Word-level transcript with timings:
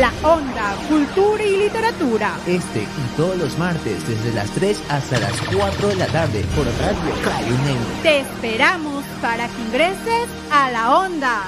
La 0.00 0.12
Onda, 0.22 0.76
Cultura 0.90 1.42
y 1.42 1.56
Literatura. 1.56 2.36
Este 2.46 2.82
y 2.82 3.16
todos 3.16 3.34
los 3.38 3.56
martes 3.56 4.06
desde 4.06 4.32
las 4.34 4.50
3 4.50 4.82
hasta 4.90 5.18
las 5.20 5.32
4 5.40 5.88
de 5.88 5.96
la 5.96 6.06
tarde 6.08 6.44
por 6.54 6.66
Radio 6.66 7.14
Caribe. 7.24 7.76
Te 8.02 8.20
esperamos 8.20 9.04
para 9.22 9.48
que 9.48 9.62
ingreses 9.62 10.28
a 10.50 10.70
La 10.70 10.98
Onda. 10.98 11.44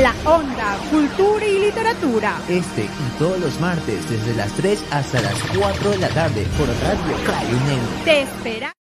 La 0.00 0.14
Onda, 0.24 0.78
Cultura 0.90 1.44
y 1.44 1.58
Literatura. 1.58 2.38
Este 2.48 2.84
y 2.84 3.18
todos 3.18 3.38
los 3.38 3.60
martes 3.60 4.08
desde 4.08 4.34
las 4.34 4.50
3 4.52 4.82
hasta 4.92 5.20
las 5.20 5.34
4 5.54 5.90
de 5.90 5.98
la 5.98 6.08
tarde 6.08 6.46
por 6.56 6.68
Radio 6.68 7.26
Caribe. 7.26 7.78
Te 8.04 8.22
esperamos. 8.22 8.77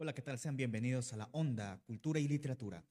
Hola, 0.00 0.14
¿qué 0.14 0.22
tal? 0.22 0.38
Sean 0.38 0.56
bienvenidos 0.56 1.12
a 1.12 1.16
la 1.16 1.28
Onda, 1.32 1.82
Cultura 1.84 2.20
y 2.20 2.28
Literatura. 2.28 2.84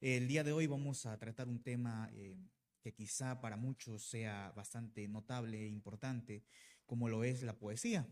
El 0.00 0.26
día 0.26 0.42
de 0.42 0.50
hoy 0.50 0.66
vamos 0.66 1.06
a 1.06 1.16
tratar 1.16 1.46
un 1.46 1.62
tema 1.62 2.10
eh, 2.12 2.36
que 2.80 2.92
quizá 2.92 3.40
para 3.40 3.56
muchos 3.56 4.02
sea 4.02 4.52
bastante 4.56 5.06
notable 5.06 5.62
e 5.62 5.68
importante, 5.68 6.42
como 6.84 7.08
lo 7.08 7.22
es 7.22 7.44
la 7.44 7.56
poesía. 7.56 8.08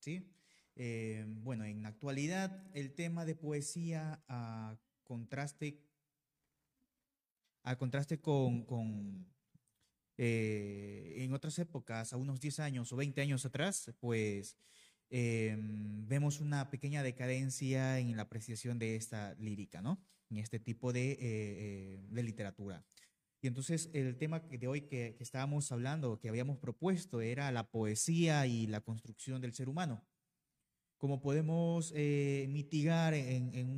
¿sí? 0.00 0.26
Eh, 0.74 1.26
bueno, 1.42 1.66
en 1.66 1.82
la 1.82 1.90
actualidad 1.90 2.66
el 2.72 2.94
tema 2.94 3.26
de 3.26 3.34
poesía 3.34 4.24
a 4.26 4.74
contraste, 5.04 5.84
a 7.62 7.76
contraste 7.76 8.22
con, 8.22 8.64
con 8.64 9.30
eh, 10.16 11.16
en 11.18 11.34
otras 11.34 11.58
épocas, 11.58 12.14
a 12.14 12.16
unos 12.16 12.40
10 12.40 12.58
años 12.60 12.90
o 12.90 12.96
20 12.96 13.20
años 13.20 13.44
atrás, 13.44 13.92
pues 14.00 14.56
eh, 15.14 15.56
vemos 15.58 16.40
una 16.40 16.70
pequeña 16.70 17.02
decadencia 17.02 17.98
en 17.98 18.16
la 18.16 18.22
apreciación 18.22 18.78
de 18.78 18.96
esta 18.96 19.34
lírica, 19.34 19.82
¿no? 19.82 20.02
En 20.30 20.38
este 20.38 20.58
tipo 20.58 20.92
de, 20.92 21.12
eh, 21.12 21.18
eh, 21.20 22.06
de 22.08 22.22
literatura. 22.22 22.82
Y 23.42 23.46
entonces 23.46 23.90
el 23.92 24.16
tema 24.16 24.40
de 24.40 24.66
hoy 24.66 24.82
que, 24.82 25.14
que, 25.16 25.22
estábamos 25.22 25.70
hablando, 25.70 26.18
que 26.18 26.30
habíamos 26.30 26.58
propuesto, 26.58 27.20
era 27.20 27.52
la 27.52 27.70
poesía 27.70 28.46
y 28.46 28.66
la 28.66 28.80
construcción 28.80 29.42
del 29.42 29.52
ser 29.52 29.68
humano. 29.68 30.02
Como 30.96 31.20
podemos 31.20 31.92
eh, 31.94 32.46
mitigar 32.48 33.12
en, 33.12 33.52
en, 33.54 33.68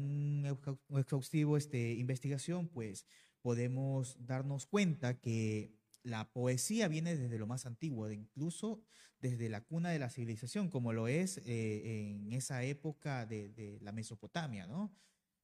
un 0.89 1.01
exhaustivo 1.01 1.57
este, 1.57 1.95
investigación, 1.95 2.69
pues 2.69 3.07
podemos 3.41 4.19
darnos 4.25 4.67
cuenta 4.67 5.19
que 5.19 5.75
la 6.05 6.31
poesía 6.31 6.87
viene 6.87 7.17
desde 7.17 7.39
lo 7.39 7.47
más 7.47 7.67
antiguo, 7.67 8.11
incluso 8.11 8.83
desde 9.25 9.49
la 9.49 9.63
cuna 9.63 9.89
de 9.89 9.99
la 9.99 10.11
civilización, 10.11 10.69
como 10.69 10.93
lo 10.93 11.09
es 11.09 11.39
eh, 11.47 12.11
en 12.11 12.31
esa 12.35 12.63
época 12.63 13.25
de, 13.25 13.49
de 13.49 13.79
la 13.81 13.91
Mesopotamia, 13.91 14.67
¿no? 14.67 14.95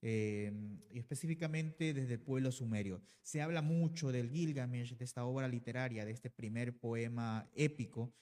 Eh, 0.02 0.52
y 0.90 0.98
específicamente 0.98 1.94
desde 1.94 2.14
el 2.14 2.20
pueblo 2.20 2.52
sumerio. 2.52 3.02
Se 3.22 3.40
habla 3.40 3.62
mucho 3.62 4.12
del 4.12 4.30
Gilgamesh, 4.30 4.96
de 4.96 5.04
esta 5.04 5.24
obra 5.24 5.48
literaria, 5.48 6.04
de 6.04 6.12
este 6.12 6.28
primer 6.28 6.78
poema 6.78 7.48
épico 7.54 8.12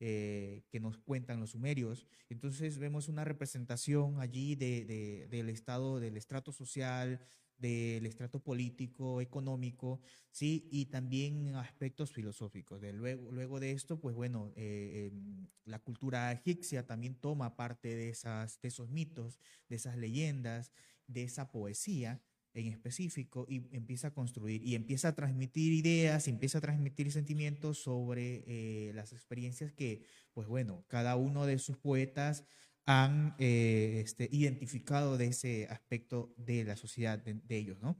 eh, 0.00 0.64
que 0.68 0.80
nos 0.80 0.98
cuentan 0.98 1.38
los 1.38 1.50
sumerios. 1.50 2.08
Entonces 2.28 2.78
vemos 2.78 3.08
una 3.08 3.24
representación 3.24 4.20
allí 4.20 4.56
de, 4.56 4.84
de, 4.84 5.28
del 5.28 5.48
estado, 5.48 6.00
del 6.00 6.16
estrato 6.16 6.50
social, 6.50 7.20
del 7.58 8.06
estrato 8.06 8.40
político, 8.40 9.20
económico, 9.20 10.00
sí, 10.30 10.68
y 10.70 10.86
también 10.86 11.54
aspectos 11.56 12.12
filosóficos. 12.12 12.80
De 12.80 12.92
luego, 12.92 13.30
luego 13.30 13.60
de 13.60 13.72
esto, 13.72 14.00
pues 14.00 14.14
bueno, 14.14 14.52
eh, 14.56 15.10
eh, 15.10 15.12
la 15.64 15.78
cultura 15.78 16.32
egipcia 16.32 16.86
también 16.86 17.14
toma 17.14 17.56
parte 17.56 17.94
de, 17.94 18.08
esas, 18.08 18.60
de 18.60 18.68
esos 18.68 18.90
mitos, 18.90 19.38
de 19.68 19.76
esas 19.76 19.96
leyendas, 19.96 20.72
de 21.06 21.24
esa 21.24 21.50
poesía 21.50 22.22
en 22.54 22.68
específico 22.68 23.46
y 23.48 23.68
empieza 23.76 24.08
a 24.08 24.14
construir 24.14 24.62
y 24.62 24.76
empieza 24.76 25.08
a 25.08 25.14
transmitir 25.14 25.72
ideas, 25.72 26.28
empieza 26.28 26.58
a 26.58 26.60
transmitir 26.60 27.10
sentimientos 27.10 27.78
sobre 27.78 28.44
eh, 28.46 28.92
las 28.94 29.12
experiencias 29.12 29.72
que, 29.72 30.02
pues 30.32 30.46
bueno, 30.46 30.84
cada 30.88 31.16
uno 31.16 31.46
de 31.46 31.58
sus 31.58 31.76
poetas 31.76 32.44
han 32.86 33.34
eh, 33.38 34.02
este, 34.04 34.28
identificado 34.30 35.16
de 35.16 35.26
ese 35.26 35.66
aspecto 35.70 36.34
de 36.36 36.64
la 36.64 36.76
sociedad 36.76 37.18
de, 37.18 37.34
de 37.34 37.56
ellos, 37.56 37.80
¿no? 37.80 37.98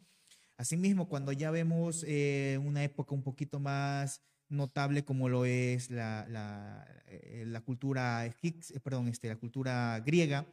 Asimismo, 0.56 1.08
cuando 1.08 1.32
ya 1.32 1.50
vemos 1.50 2.04
eh, 2.06 2.60
una 2.62 2.84
época 2.84 3.14
un 3.14 3.22
poquito 3.24 3.58
más 3.58 4.22
notable 4.48 5.04
como 5.04 5.28
lo 5.28 5.44
es 5.44 5.90
la, 5.90 6.26
la, 6.28 6.86
eh, 7.06 7.44
la 7.46 7.60
cultura 7.60 8.24
egipcia, 8.26 8.78
perdón, 8.80 9.08
este, 9.08 9.28
la 9.28 9.36
cultura 9.36 10.00
griega, 10.04 10.46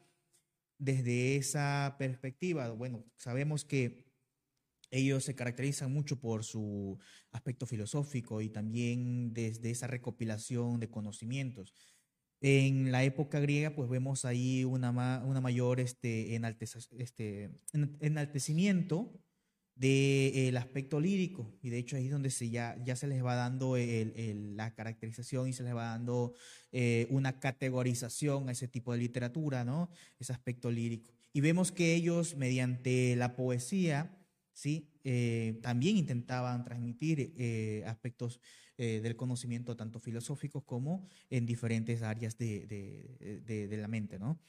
desde 0.80 1.36
esa 1.36 1.96
perspectiva, 2.00 2.70
bueno, 2.72 3.06
sabemos 3.16 3.64
que 3.64 4.12
ellos 4.90 5.24
se 5.24 5.36
caracterizan 5.36 5.94
mucho 5.94 6.20
por 6.20 6.44
su 6.44 6.98
aspecto 7.32 7.66
filosófico 7.66 8.42
y 8.42 8.50
también 8.50 9.34
desde 9.34 9.70
esa 9.70 9.88
recopilación 9.88 10.80
de 10.80 10.90
conocimientos. 10.90 11.74
En 12.42 12.92
la 12.92 13.04
época 13.04 13.40
griega, 13.40 13.76
pues 13.76 13.88
vemos 13.88 14.26
ahí 14.26 14.66
una, 14.66 14.92
ma 14.92 15.24
una 15.24 15.42
mayor 15.42 15.80
este, 15.80 16.36
este, 16.98 17.52
enaltecimiento 18.00 19.14
del 19.76 20.54
de 20.54 20.58
aspecto 20.58 21.00
lírico 21.00 21.58
y 21.62 21.70
de 21.70 21.78
hecho 21.78 21.96
ahí 21.96 22.06
es 22.06 22.12
donde 22.12 22.30
se 22.30 22.50
ya, 22.50 22.78
ya 22.84 22.96
se 22.96 23.08
les 23.08 23.24
va 23.24 23.36
dando 23.36 23.78
el, 23.78 24.14
el, 24.16 24.58
la 24.58 24.74
caracterización 24.74 25.48
y 25.48 25.54
se 25.54 25.64
les 25.64 25.76
va 25.76 25.86
dando 25.86 26.34
eh, 26.72 27.08
una 27.10 27.40
categorización 27.40 28.50
a 28.50 28.52
ese 28.52 28.68
tipo 28.68 28.92
de 28.92 29.00
literatura, 29.00 29.64
¿no? 29.64 29.90
Ese 30.20 30.34
aspecto 30.34 30.70
lírico. 30.70 31.14
Y 31.34 31.42
vemos 31.42 31.72
que 31.72 31.96
ellos 31.96 32.36
mediante 32.36 33.16
la 33.16 33.36
poesía, 33.36 34.18
¿sí? 34.54 34.91
Eh, 35.04 35.60
también 35.62 35.98
intentaban 35.98 36.64
transmitir 36.64 37.34
eh, 37.38 37.84
aspectos 37.88 38.40
eh, 38.78 39.00
del 39.02 39.16
conocimiento 39.16 39.76
tanto 39.76 40.00
filosóficos 40.00 40.64
como 40.64 41.08
en 41.30 41.46
diferentes 41.46 42.02
áreas 42.02 42.38
de, 42.38 42.66
de, 43.46 43.78
la 43.78 43.88
mente, 43.88 44.18
¿no? 44.18 44.40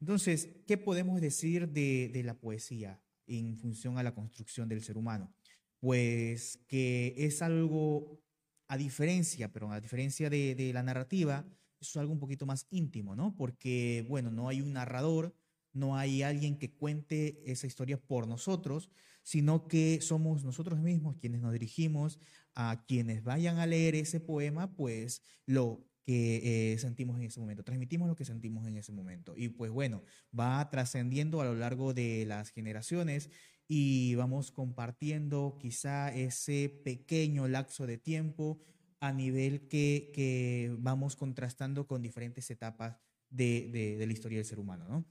Entonces, 0.00 0.48
¿qué 0.66 0.76
podemos 0.76 1.20
decir 1.20 1.68
de, 1.68 2.22
la 2.24 2.34
poesía 2.34 3.00
en 3.26 3.56
función 3.56 3.98
a 3.98 4.02
la 4.02 4.14
construcción 4.14 4.68
del 4.68 4.82
ser 4.82 4.96
humano? 4.96 5.32
Pues 5.80 6.58
que 6.68 7.14
es 7.16 7.42
algo, 7.42 8.20
a 8.68 8.76
diferencia, 8.76 9.52
pero 9.52 9.72
a 9.72 9.80
diferencia 9.80 10.30
de, 10.30 10.70
la 10.72 10.82
narrativa, 10.82 11.46
es 11.80 11.96
algo 11.96 12.12
un 12.12 12.18
poquito 12.18 12.46
más 12.46 12.66
íntimo, 12.70 13.16
¿no? 13.16 13.34
Porque, 13.36 14.04
bueno, 14.08 14.30
no 14.30 14.48
hay 14.48 14.60
un 14.60 14.72
narrador, 14.72 15.34
no 15.72 15.96
hay 15.96 16.22
alguien 16.22 16.58
que 16.58 16.72
cuente 16.72 17.42
esa 17.50 17.66
historia 17.66 17.98
por 18.00 18.26
nosotros, 18.26 18.90
sino 19.28 19.68
que 19.68 20.00
somos 20.00 20.42
nosotros 20.42 20.80
mismos 20.80 21.18
quienes 21.18 21.42
nos 21.42 21.52
dirigimos 21.52 22.18
a 22.54 22.86
quienes 22.88 23.22
vayan 23.22 23.58
a 23.58 23.66
leer 23.66 23.94
ese 23.94 24.20
poema, 24.20 24.74
pues 24.74 25.20
lo 25.44 25.86
que 26.02 26.72
eh, 26.72 26.78
sentimos 26.78 27.18
en 27.18 27.24
ese 27.24 27.38
momento, 27.38 27.62
transmitimos 27.62 28.08
lo 28.08 28.16
que 28.16 28.24
sentimos 28.24 28.66
en 28.66 28.78
ese 28.78 28.90
momento. 28.90 29.34
Y 29.36 29.50
pues 29.50 29.70
bueno, 29.70 30.02
va 30.32 30.66
trascendiendo 30.70 31.42
a 31.42 31.44
lo 31.44 31.54
largo 31.54 31.92
de 31.92 32.24
las 32.24 32.48
generaciones 32.48 33.28
y 33.66 34.14
vamos 34.14 34.50
compartiendo 34.50 35.58
quizá 35.60 36.10
ese 36.14 36.80
pequeño 36.82 37.48
lapso 37.48 37.86
de 37.86 37.98
tiempo 37.98 38.62
a 38.98 39.12
nivel 39.12 39.68
que, 39.68 40.10
que 40.14 40.74
vamos 40.78 41.16
contrastando 41.16 41.86
con 41.86 42.00
diferentes 42.00 42.50
etapas 42.50 42.96
de, 43.28 43.68
de, 43.70 43.98
de 43.98 44.06
la 44.06 44.12
historia 44.14 44.38
del 44.38 44.46
ser 44.46 44.58
humano, 44.58 44.88
¿no? 44.88 45.04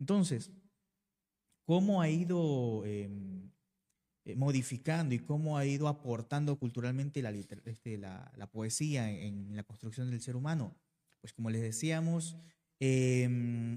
Entonces, 0.00 0.50
cómo 1.68 2.00
ha 2.00 2.08
ido 2.08 2.82
eh, 2.86 3.10
modificando 4.36 5.14
y 5.14 5.18
cómo 5.18 5.58
ha 5.58 5.66
ido 5.66 5.86
aportando 5.86 6.58
culturalmente 6.58 7.20
la, 7.20 7.28
este, 7.30 7.98
la, 7.98 8.32
la 8.38 8.50
poesía 8.50 9.10
en, 9.10 9.50
en, 9.50 9.54
la 9.54 9.64
construcción 9.64 10.10
del 10.10 10.22
ser 10.22 10.34
humano. 10.34 10.74
Pues 11.20 11.34
como 11.34 11.50
les 11.50 11.60
decíamos, 11.60 12.38
eh, 12.80 13.28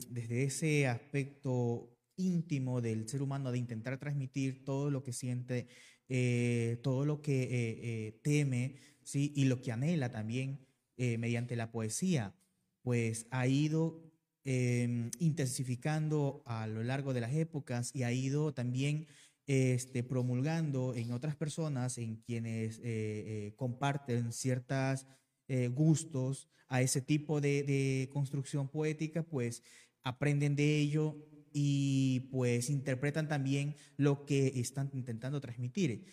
desde 0.10 0.44
ese 0.44 0.88
aspecto 0.88 1.98
íntimo 2.16 2.80
del 2.80 3.10
ser 3.10 3.22
humano 3.22 3.52
de 3.52 3.58
intentar 3.58 3.98
transmitir 3.98 4.64
todo 4.64 4.90
lo 4.90 5.04
que 5.04 5.12
siente, 5.12 5.68
eh, 6.08 6.80
todo 6.84 7.06
lo 7.06 7.22
que 7.22 7.50
eh, 7.52 8.20
teme, 8.24 8.76
¿sí? 9.04 9.34
y 9.36 9.44
lo 9.46 9.62
que 9.62 9.74
anhela 9.74 10.14
también 10.14 10.66
mediante 10.98 11.56
la 11.56 11.72
poesía, 11.72 12.36
pues 12.84 13.26
ha 13.32 13.48
ido 13.48 14.11
eh, 14.44 15.10
intensificando 15.20 16.44
a 16.46 16.68
lo 16.68 16.84
largo 16.84 17.14
de 17.14 17.22
las 17.22 17.34
épocas 17.34 17.92
y 17.94 18.04
ha 18.04 18.12
ido 18.12 18.54
también 18.54 19.08
este, 19.48 20.04
promulgando 20.04 20.94
en 20.96 21.12
otras 21.12 21.36
personas, 21.36 21.98
en 21.98 22.18
quienes 22.18 22.78
eh, 22.80 22.82
eh, 22.86 23.54
comparten 23.56 24.32
ciertos 24.32 25.08
eh, 25.48 25.68
gustos 25.68 26.48
a 26.68 26.82
ese 26.82 27.02
tipo 27.02 27.42
de, 27.42 27.64
de, 27.64 28.10
construcción 28.14 28.70
poética, 28.70 29.24
pues 29.24 29.64
aprenden 30.04 30.56
de 30.56 30.78
ello 30.80 31.18
y 31.52 32.30
pues 32.32 32.70
interpretan 32.70 33.28
también 33.28 33.76
lo 33.98 34.26
que 34.26 34.54
están 34.56 34.90
intentando 34.94 35.42
transmitir. 35.42 36.06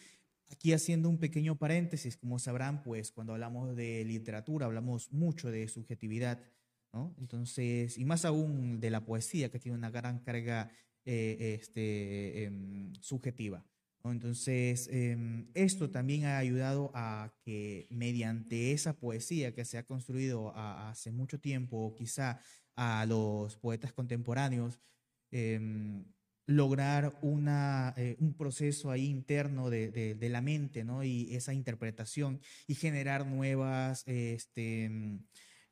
Aquí 0.51 0.73
haciendo 0.73 1.09
un 1.09 1.19
pequeño 1.19 1.57
paréntesis, 1.57 2.17
como 2.17 2.39
sabrán, 2.39 2.83
pues 2.83 3.13
cuando 3.13 3.35
hablamos 3.35 3.77
de 3.77 4.05
literatura 4.05 4.67
hablamos 4.67 5.13
mucho 5.13 5.51
de 5.51 5.69
subjetividad 5.69 6.43
Entonces, 7.19 7.99
y 7.99 8.05
más 8.05 8.25
aún 8.25 8.81
de 8.81 8.90
la 8.90 9.05
poesía, 9.05 9.50
que 9.50 9.58
tiene 9.58 9.79
una 9.79 9.90
gran 9.90 10.19
carga 10.20 10.70
este, 11.05 12.44
em, 12.44 12.93
subjetiva. 13.00 13.64
Entonces, 14.05 14.88
em, 14.90 15.49
esto 15.55 15.90
también 15.90 16.25
ha 16.25 16.38
ayudado 16.38 16.90
a 16.94 17.32
que 17.44 17.87
mediante 17.90 18.73
esa 18.73 18.94
poesía 18.94 19.55
que 19.55 19.64
se 19.64 19.79
ha 19.79 19.87
construido 19.87 20.52
hace 20.56 21.11
mucho 21.11 21.40
tiempo, 21.40 21.94
quizá 21.96 22.40
a 22.76 23.05
los 23.06 23.56
poetas 23.56 23.93
contemporáneos, 23.93 24.81
em, 25.31 26.05
lograr 26.46 27.19
una, 27.23 27.93
eh, 27.96 28.17
un 28.20 28.35
proceso 28.35 28.90
ahí 28.90 29.06
interno 29.06 29.69
de, 29.69 29.90
de, 29.90 30.29
la 30.31 30.40
mente, 30.40 30.85
¿no? 30.85 31.05
Y 31.05 31.35
esa 31.35 31.52
interpretación 31.52 32.40
y 32.67 32.75
generar 32.75 33.26
nuevas 33.26 34.05
este, 34.06 34.90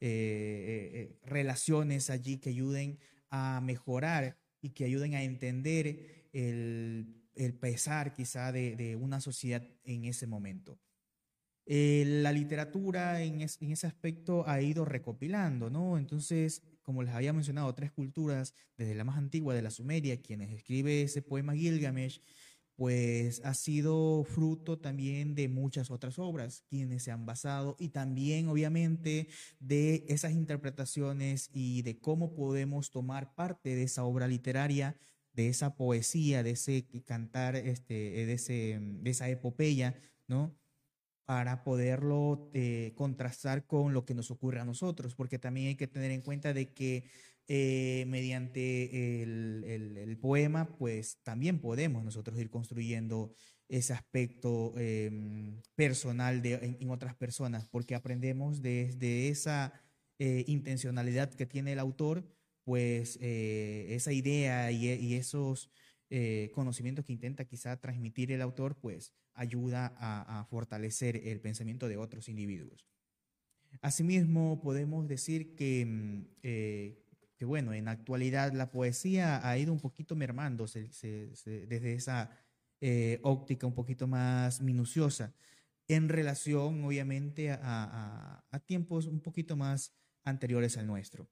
eh, 0.00 0.90
eh, 0.92 1.18
relaciones 1.24 2.10
allí 2.10 2.38
que 2.38 2.50
ayuden 2.50 2.98
a 3.30 3.60
mejorar 3.62 4.36
y 4.60 4.70
que 4.70 4.84
ayuden 4.84 5.14
a 5.14 5.22
entender 5.22 6.28
el 6.32 7.26
el 7.36 7.54
pesar 7.54 8.12
quizá 8.12 8.50
de, 8.50 8.96
una 9.00 9.20
sociedad 9.20 9.62
en 9.84 10.04
ese 10.04 10.26
momento. 10.26 10.80
Eh, 11.66 12.04
la 12.22 12.32
literatura 12.32 13.22
en, 13.22 13.40
ese 13.42 13.86
aspecto 13.86 14.48
ha 14.48 14.60
ido 14.60 14.84
recopilando, 14.84 15.68
¿no? 15.68 15.98
Entonces, 15.98 16.62
como 16.82 17.02
les 17.02 17.12
había 17.12 17.32
mencionado, 17.32 17.74
tres 17.74 17.92
culturas, 17.92 18.54
desde 18.76 18.94
la 18.94 19.04
más 19.04 19.18
antigua 19.18 19.54
de 19.54 19.62
la 19.62 19.70
Sumeria, 19.70 20.22
quienes 20.22 20.50
escribe 20.52 21.02
ese 21.02 21.22
poema 21.22 21.54
Gilgamesh, 21.54 22.20
pues 22.76 23.40
ha 23.44 23.54
sido 23.54 24.24
fruto 24.24 24.78
también 24.78 25.34
de 25.34 25.48
muchas 25.48 25.90
otras 25.90 26.18
obras, 26.18 26.62
quienes 26.68 27.02
se 27.02 27.10
han 27.10 27.26
basado, 27.26 27.76
y 27.78 27.88
también 27.88 28.48
obviamente 28.48 29.28
de 29.58 30.04
esas 30.08 30.32
interpretaciones 30.32 31.50
y 31.52 31.82
de 31.82 31.98
cómo 31.98 32.34
podemos 32.34 32.90
tomar 32.90 33.34
parte 33.34 33.74
de 33.74 33.84
esa 33.84 34.04
obra 34.04 34.28
literaria 34.28 34.96
de 35.36 35.48
esa 35.48 35.76
poesía, 35.76 36.42
de 36.42 36.52
ese 36.52 36.86
cantar, 37.04 37.56
este, 37.56 37.94
de, 37.94 38.32
ese, 38.32 38.78
de 38.80 39.10
esa 39.10 39.28
epopeya, 39.28 39.94
¿no? 40.26 40.56
Para 41.26 41.62
poderlo 41.62 42.50
eh, 42.54 42.94
contrastar 42.96 43.66
con 43.66 43.92
lo 43.92 44.06
que 44.06 44.14
nos 44.14 44.30
ocurre 44.30 44.60
a 44.60 44.64
nosotros, 44.64 45.14
porque 45.14 45.38
también 45.38 45.68
hay 45.68 45.74
que 45.76 45.86
tener 45.86 46.10
en 46.10 46.22
cuenta 46.22 46.54
de 46.54 46.72
que 46.72 47.04
eh, 47.48 48.04
mediante 48.08 49.22
el, 49.22 50.18
poema, 50.20 50.76
pues 50.78 51.18
también 51.22 51.60
podemos 51.60 52.02
nosotros 52.04 52.38
ir 52.38 52.50
construyendo 52.50 53.34
ese 53.68 53.92
aspecto 53.92 54.72
em, 54.78 55.60
personal 55.74 56.40
de, 56.42 56.76
en, 56.80 56.90
otras 56.90 57.14
personas, 57.14 57.68
porque 57.68 57.94
aprendemos 57.94 58.62
desde 58.62 59.28
esa 59.28 59.72
eh, 60.18 60.44
intencionalidad 60.46 61.34
que 61.34 61.46
tiene 61.46 61.72
el 61.72 61.78
autor, 61.78 62.24
pues 62.66 63.16
eh, 63.20 63.86
esa 63.90 64.12
idea 64.12 64.72
y, 64.72 65.14
esos 65.14 65.70
eh, 66.10 66.50
conocimientos 66.52 67.04
que 67.04 67.12
intenta 67.12 67.44
quizá 67.44 67.80
transmitir 67.80 68.32
el 68.32 68.42
autor, 68.42 68.76
pues 68.76 69.12
ayuda 69.34 69.94
a, 69.98 70.44
fortalecer 70.46 71.16
el 71.28 71.40
pensamiento 71.40 71.88
de 71.88 71.96
otros 71.96 72.28
individuos. 72.28 72.88
Asimismo, 73.82 74.60
podemos 74.60 75.06
decir 75.06 75.54
que, 75.54 76.26
eh, 76.42 77.05
que, 77.36 77.44
bueno, 77.44 77.72
en 77.74 77.88
actualidad 77.88 78.52
la 78.52 78.70
poesía 78.70 79.46
ha 79.48 79.58
ido 79.58 79.72
un 79.72 79.80
poquito 79.80 80.16
mermando 80.16 80.66
desde 80.66 81.94
esa 81.94 82.30
óptica 83.22 83.66
un 83.66 83.74
poquito 83.74 84.06
más 84.06 84.60
minuciosa 84.60 85.34
en 85.88 86.08
relación, 86.08 86.84
obviamente, 86.84 87.50
a 87.52 88.62
tiempos 88.66 89.06
un 89.06 89.20
poquito 89.20 89.56
más 89.56 89.92
anteriores 90.24 90.76
al 90.76 90.86
nuestro. 90.86 91.28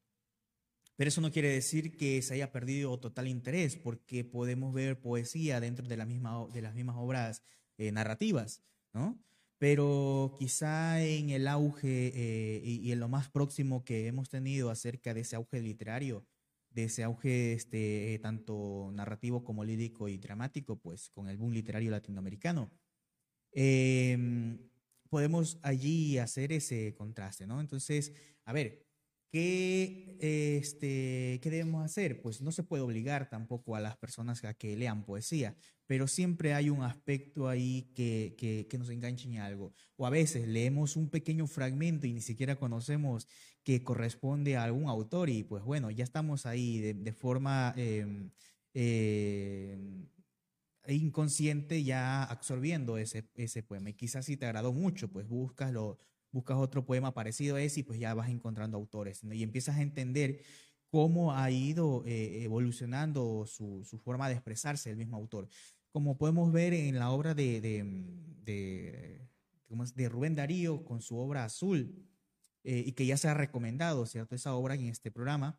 Pero 0.97 1.09
eso 1.09 1.21
no 1.21 1.33
quiere 1.33 1.49
decir 1.49 1.97
que 1.97 2.23
se 2.23 2.35
haya 2.35 2.53
perdido 2.53 2.99
total 3.01 3.27
interés, 3.27 3.77
porque 3.77 4.25
podemos 4.25 4.73
ver 4.73 5.01
poesía 5.01 5.61
dentro 5.61 5.87
de, 5.87 5.97
la 5.97 6.07
misma, 6.07 6.47
de 6.53 6.63
las 6.63 6.75
mismas 6.75 6.97
obras 6.99 7.43
eh, 7.79 7.91
narrativas, 7.91 8.63
¿no? 8.93 9.19
Pero 9.59 10.35
quizá 10.39 11.03
en 11.03 11.31
el 11.31 11.47
auge 11.49 12.13
eh, 12.15 12.61
y, 12.65 12.91
en 12.93 13.01
lo 13.01 13.09
más 13.09 13.29
próximo 13.31 13.85
que 13.85 14.07
hemos 14.07 14.29
tenido 14.29 14.71
acerca 14.71 15.15
de 15.15 15.21
ese 15.21 15.37
auge 15.37 15.61
literario, 15.63 16.27
de 16.71 16.85
ese 16.85 17.05
auge 17.05 17.53
este, 17.53 18.19
tanto 18.23 18.91
narrativo 18.93 19.45
como 19.45 19.65
lírico 19.65 20.09
y 20.09 20.19
dramático, 20.19 20.77
pues 20.77 21.09
con 21.11 21.29
el 21.29 21.37
boom 21.37 21.53
literario 21.53 21.91
latinoamericano, 21.91 22.71
em, 23.53 24.59
podemos 25.09 25.59
allí 25.63 26.19
hacer 26.19 26.53
ese 26.53 26.95
contraste, 26.95 27.47
¿no? 27.47 27.61
Entonces, 27.61 28.13
a 28.45 28.53
ver, 28.53 28.85
¿Qué, 29.35 30.17
este, 30.21 31.41
¿Qué 31.43 31.51
debemos 31.51 31.85
hacer? 31.85 32.23
Pues 32.23 32.41
no 32.41 32.53
se 32.53 32.63
puede 32.63 32.85
obligar 32.85 33.29
tampoco 33.29 33.75
a 33.75 33.81
las 33.81 33.97
personas 33.97 34.45
a 34.45 34.55
que 34.55 34.77
lean 34.77 35.05
poesía, 35.05 35.57
pero 35.87 36.09
siempre 36.09 36.55
hay 36.55 36.71
un 36.71 36.83
aspecto 36.83 37.49
ahí 37.49 37.91
que, 37.95 38.35
que, 38.69 38.79
nos 38.79 38.89
enganche 38.91 39.29
en 39.29 39.39
algo. 39.39 39.73
O 39.97 40.07
a 40.07 40.11
veces 40.11 40.49
leemos 40.49 40.97
un 40.97 41.11
pequeño 41.11 41.47
fragmento 41.47 42.07
y 42.07 42.13
ni 42.13 42.21
siquiera 42.21 42.57
conocemos 42.57 43.29
que 43.63 43.83
corresponde 43.83 44.57
a 44.57 44.65
algún 44.65 44.89
autor 44.89 45.31
y 45.31 45.45
pues 45.45 45.63
bueno, 45.63 45.91
ya 45.91 46.05
estamos 46.05 46.47
ahí 46.47 46.81
de, 46.81 47.13
forma 47.13 47.75
em, 47.77 48.31
em, 48.73 50.07
inconsciente 50.89 51.83
ya 51.83 52.25
absorbiendo 52.25 52.99
ese, 52.99 53.29
ese 53.35 53.63
poema. 53.63 53.91
Y 53.91 53.95
quizás 53.95 54.27
si 54.27 54.37
te 54.37 54.47
agradó 54.47 54.73
mucho, 54.73 55.09
pues 55.09 55.27
buscas 55.27 55.73
lo 55.73 55.99
buscas 56.35 56.57
otro 56.57 56.85
poema 56.85 57.15
parecido 57.15 57.57
a 57.57 57.63
ese 57.63 57.81
y 57.81 57.83
pues 57.85 58.01
ya 58.01 58.13
vas 58.13 58.29
encontrando 58.29 58.77
autores 58.77 59.23
y 59.23 59.45
empiezas 59.45 59.77
a 59.77 59.83
entender 59.83 60.43
cómo 60.95 61.35
ha 61.35 61.51
ido 61.51 62.05
eh, 62.07 62.45
evolucionando 62.45 63.47
su, 63.47 63.83
forma 64.05 64.29
de 64.29 64.35
expresarse 64.35 64.91
el 64.91 64.97
mismo 64.97 65.17
autor. 65.17 65.49
Como 65.91 66.17
podemos 66.17 66.53
ver 66.53 66.73
en 66.73 67.01
la 67.01 67.11
obra 67.11 67.35
de, 67.35 67.61
de, 67.61 69.21
de, 69.67 70.09
Rubén 70.09 70.37
Darío 70.37 70.85
con 70.85 71.03
su 71.03 71.19
obra 71.19 71.43
Azul, 71.43 72.07
eh, 72.63 72.85
y 72.87 72.93
que 72.93 73.07
ya 73.07 73.17
se 73.17 73.27
ha 73.27 73.35
recomendado, 73.35 74.07
¿cierto? 74.07 74.37
Esa 74.37 74.55
obra 74.55 74.77
en 74.77 74.87
este 74.87 75.11
programa, 75.11 75.59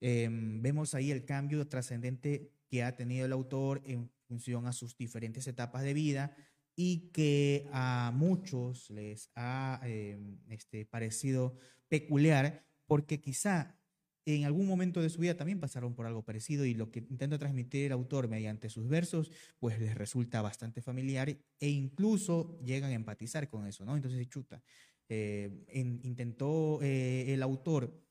em, 0.00 0.60
vemos 0.60 0.96
ahí 0.96 1.12
el 1.12 1.24
cambio 1.24 1.68
trascendente 1.68 2.50
que 2.66 2.82
ha 2.82 2.96
tenido 2.96 3.24
el 3.24 3.32
autor 3.32 3.82
en 3.84 4.10
función 4.26 4.66
a 4.66 4.72
sus 4.72 4.96
diferentes 4.96 5.46
etapas 5.46 5.84
de 5.84 5.94
vida, 5.94 6.34
y 6.74 7.12
que 7.12 7.68
a 7.70 8.10
muchos 8.12 8.90
les 8.90 9.30
ha 9.36 9.80
em, 9.84 10.40
este, 10.48 10.86
parecido 10.86 11.56
peculiar 11.86 12.66
porque 12.88 13.20
quizá 13.20 13.78
en 14.24 14.44
algún 14.44 14.66
momento 14.66 15.00
de 15.00 15.10
su 15.10 15.20
vida 15.20 15.36
también 15.36 15.60
pasaron 15.60 15.94
por 15.94 16.06
algo 16.06 16.22
parecido 16.22 16.64
y 16.64 16.74
lo 16.74 16.90
que 16.90 17.00
intenta 17.00 17.38
transmitir 17.38 17.86
el 17.86 17.92
autor 17.92 18.28
mediante 18.28 18.68
sus 18.68 18.88
versos 18.88 19.30
pues 19.58 19.78
les 19.80 19.94
resulta 19.94 20.42
bastante 20.42 20.80
familiar 20.80 21.28
e 21.28 21.68
incluso 21.68 22.58
llegan 22.64 22.90
a 22.90 22.94
empatizar 22.94 23.48
con 23.48 23.66
eso, 23.66 23.84
¿no? 23.84 23.96
Entonces, 23.96 24.28
chuta, 24.28 24.62
eh, 25.08 25.50
intentó 25.72 26.80
eh, 26.82 27.32
el 27.34 27.42
autor 27.42 28.02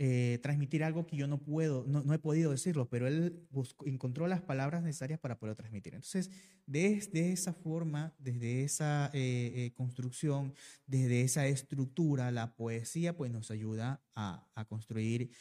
eh, 0.00 0.38
transmitir 0.44 0.84
algo 0.84 1.06
que 1.06 1.16
yo 1.16 1.26
no 1.26 1.42
puedo, 1.42 1.84
no, 1.88 2.14
he 2.14 2.20
podido 2.20 2.52
decirlo, 2.52 2.88
pero 2.88 3.08
él 3.08 3.48
encontró 3.84 4.28
las 4.28 4.40
palabras 4.40 4.80
necesarias 4.84 5.18
para 5.18 5.40
poderlo 5.40 5.56
transmitir. 5.56 5.94
Entonces, 5.94 6.30
desde 6.66 7.32
esa 7.32 7.52
forma, 7.52 8.14
desde 8.20 8.62
esa 8.62 9.10
eh, 9.12 9.52
eh, 9.56 9.72
construcción, 9.74 10.54
desde 10.86 11.22
esa 11.22 11.48
estructura, 11.48 12.30
la 12.30 12.54
poesía 12.54 13.16
pues 13.16 13.32
nos 13.32 13.50
ayuda 13.50 14.00
a, 14.14 14.46
construir 14.68 15.32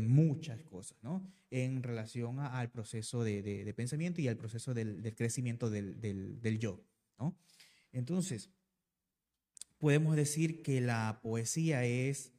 muchas 0.00 0.62
cosas, 0.62 0.98
¿no? 1.02 1.30
En 1.50 1.82
relación 1.82 2.38
al 2.38 2.70
proceso 2.70 3.22
de, 3.22 3.72
pensamiento 3.76 4.20
y 4.20 4.28
al 4.28 4.36
proceso 4.36 4.72
del, 4.72 5.14
crecimiento 5.14 5.68
del, 5.68 6.00
del 6.00 6.58
yo, 6.58 6.82
¿no? 7.18 7.36
Entonces, 7.92 8.50
podemos 9.78 10.16
decir 10.16 10.62
que 10.62 10.80
la 10.80 11.20
poesía 11.22 11.84
es 11.84 12.33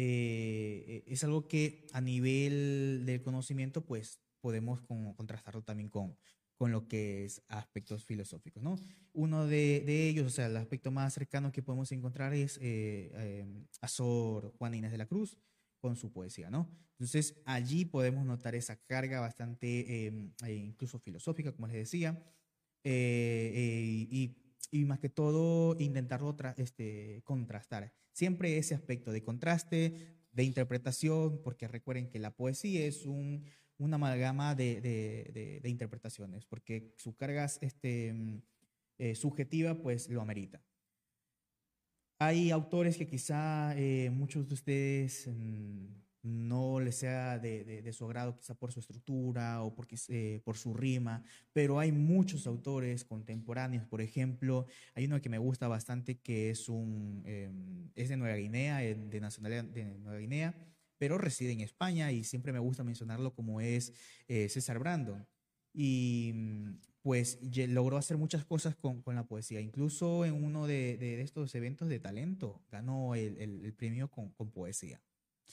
eh, 0.00 1.02
es 1.08 1.24
algo 1.24 1.48
que 1.48 1.84
a 1.92 2.00
nivel 2.00 3.02
del 3.04 3.20
conocimiento, 3.20 3.84
pues 3.84 4.20
podemos 4.40 4.80
contrastarlo 5.16 5.62
también 5.62 5.88
con, 5.88 6.16
con 6.56 6.70
lo 6.70 6.86
que 6.86 7.24
es 7.24 7.42
aspectos 7.48 8.04
filosóficos, 8.04 8.62
¿no? 8.62 8.76
Uno 9.12 9.48
de, 9.48 10.08
ellos, 10.08 10.26
o 10.28 10.30
sea, 10.30 10.46
el 10.46 10.56
aspecto 10.56 10.92
más 10.92 11.14
cercano 11.14 11.50
que 11.50 11.64
podemos 11.64 11.90
encontrar 11.90 12.32
es 12.32 12.58
eh, 12.58 13.10
eh, 13.12 13.46
Inés 14.72 14.92
de 14.92 14.98
la 14.98 15.06
Cruz 15.06 15.36
con 15.80 15.96
su 15.96 16.12
poesía, 16.12 16.48
¿no? 16.48 16.70
Entonces, 16.92 17.34
allí 17.44 17.84
podemos 17.84 18.24
notar 18.24 18.54
esa 18.54 18.76
carga 18.76 19.18
bastante, 19.18 20.06
em, 20.06 20.32
incluso 20.46 21.00
filosófica, 21.00 21.50
como 21.50 21.66
les 21.66 21.76
decía, 21.76 22.24
y, 22.84 24.36
y, 24.70 24.84
más 24.84 24.98
que 24.98 25.08
todo 25.08 25.76
intentarlo 25.78 26.36
este, 26.56 27.22
contrastar 27.24 27.92
siempre 28.18 28.58
ese 28.58 28.74
aspecto 28.74 29.12
de 29.12 29.22
contraste, 29.22 29.94
de 30.32 30.42
interpretación, 30.42 31.40
porque 31.40 31.68
recuerden 31.68 32.08
que 32.08 32.18
la 32.18 32.34
poesía 32.34 32.84
es 32.84 33.06
un, 33.06 33.44
una 33.78 33.94
amalgama 33.94 34.56
de, 34.56 34.80
de, 34.80 35.60
de, 35.62 35.68
interpretaciones, 35.68 36.44
porque 36.44 36.94
su 36.96 37.14
carga 37.14 37.44
este, 37.60 38.12
mm, 38.12 38.42
eh, 38.98 39.14
subjetiva 39.14 39.80
pues 39.80 40.08
lo 40.08 40.20
amerita. 40.20 40.60
Hay 42.18 42.50
autores 42.50 42.98
que 42.98 43.06
quizá 43.06 43.72
eh, 43.76 44.10
muchos 44.10 44.48
de 44.48 44.54
ustedes 44.54 45.28
mm, 45.28 45.86
no 46.22 46.80
le 46.80 46.92
sea 46.92 47.38
de, 47.38 47.92
su 47.92 48.04
agrado 48.04 48.36
quizá 48.36 48.54
por 48.54 48.72
su 48.72 48.80
estructura 48.80 49.62
o 49.62 49.74
porque, 49.74 49.96
eh, 50.08 50.40
por 50.44 50.56
su 50.56 50.74
rima, 50.74 51.22
pero 51.52 51.78
hay 51.78 51.92
muchos 51.92 52.46
autores 52.46 53.04
contemporáneos, 53.04 53.86
por 53.86 54.00
ejemplo, 54.00 54.66
hay 54.94 55.06
uno 55.06 55.20
que 55.20 55.28
me 55.28 55.38
gusta 55.38 55.68
bastante 55.68 56.18
que 56.18 56.50
es, 56.50 56.68
un, 56.68 57.22
em, 57.24 57.90
es 57.94 58.08
de 58.08 58.16
Nueva 58.16 58.36
Guinea, 58.36 58.78
de 58.78 59.20
nacionalidad 59.20 59.64
de 59.64 59.84
Nueva 59.98 60.18
Guinea, 60.18 60.54
pero 60.98 61.16
reside 61.16 61.52
en 61.52 61.60
España 61.60 62.12
y 62.12 62.24
siempre 62.24 62.52
me 62.52 62.58
gusta 62.58 62.84
mencionarlo 62.84 63.32
como 63.34 63.60
es 63.60 63.92
eh, 64.26 64.48
César 64.48 64.78
Brandon. 64.78 65.26
Y 65.72 66.32
mm, 66.34 66.80
pues 67.02 67.38
logró 67.68 67.96
hacer 67.96 68.18
muchas 68.18 68.44
cosas 68.44 68.74
con, 68.74 69.02
con 69.02 69.14
la 69.14 69.26
poesía, 69.26 69.60
incluso 69.60 70.24
en 70.24 70.34
uno 70.34 70.66
de, 70.66 70.98
de, 70.98 71.20
estos 71.22 71.54
eventos 71.54 71.88
de 71.88 72.00
talento 72.00 72.62
ganó 72.70 73.14
el, 73.14 73.36
el, 73.38 73.72
premio 73.72 74.10
con, 74.10 74.30
con 74.32 74.50
poesía 74.50 75.00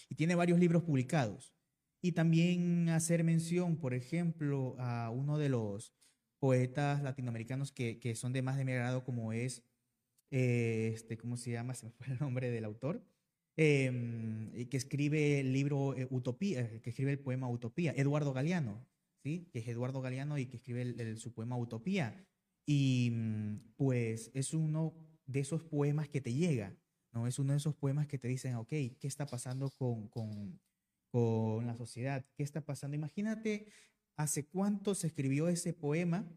y 0.09 0.15
tiene 0.15 0.35
varios 0.35 0.59
libros 0.59 0.83
publicados. 0.83 1.53
Y 2.01 2.11
también 2.11 2.89
hacer 2.89 3.23
mención, 3.23 3.77
por 3.77 3.93
ejemplo, 3.93 4.75
a 4.79 5.09
uno 5.09 5.37
de 5.37 5.49
los 5.49 5.93
poetas 6.39 7.01
latinoamericanos 7.01 7.71
que, 7.71 7.99
que 7.99 8.15
son 8.15 8.33
de 8.33 8.41
más 8.41 8.57
de 8.57 8.65
mi 8.65 8.73
agrado, 8.73 9.03
como 9.03 9.33
es, 9.33 9.63
eh, 10.31 10.91
este, 10.93 11.17
¿cómo 11.17 11.37
se 11.37 11.51
llama? 11.51 11.73
Se 11.75 11.87
me 11.87 11.91
fue 11.91 12.07
el 12.07 12.19
nombre 12.19 12.51
del 12.51 12.65
autor. 12.65 13.03
Em, 13.57 14.51
que 14.67 14.75
escribe 14.75 15.39
el 15.39 15.53
libro 15.53 15.95
eh, 15.95 16.07
Utopía, 16.09 16.59
eh, 16.59 16.81
que 16.81 16.89
escribe 16.89 17.11
el 17.11 17.19
poema 17.19 17.49
Utopía, 17.49 17.93
Eduardo 17.95 18.33
Galeano, 18.33 18.85
¿sí? 19.23 19.47
que 19.53 19.59
es 19.59 19.67
Eduardo 19.69 20.01
Galeano 20.01 20.37
y 20.37 20.47
que 20.47 20.57
escribe 20.57 20.81
el, 20.81 21.17
su 21.17 21.33
poema 21.33 21.57
Utopía. 21.57 22.27
Y 22.65 23.11
mm, 23.13 23.73
pues 23.77 24.29
es 24.33 24.53
uno 24.53 24.93
de 25.25 25.39
esos 25.39 25.63
poemas 25.63 26.09
que 26.09 26.19
te 26.19 26.33
llega, 26.33 26.75
¿no? 27.15 27.25
Es 27.25 27.39
uno 27.39 27.53
de 27.53 27.57
esos 27.57 27.75
poemas 27.75 28.07
que 28.07 28.19
te 28.19 28.27
dicen, 28.27 28.55
ok, 28.55 28.69
¿qué 28.69 28.98
está 29.01 29.25
pasando 29.25 29.72
con, 29.72 30.07
con, 30.10 30.60
con 31.10 31.65
la 31.65 31.75
sociedad? 31.75 32.25
¿Qué 32.36 32.43
está 32.43 32.62
pasando? 32.62 32.95
Imagínate 32.95 33.67
hace 34.17 34.45
cuánto 34.45 34.93
se 34.95 35.07
escribió 35.07 35.48
ese 35.48 35.74
poema 35.74 36.29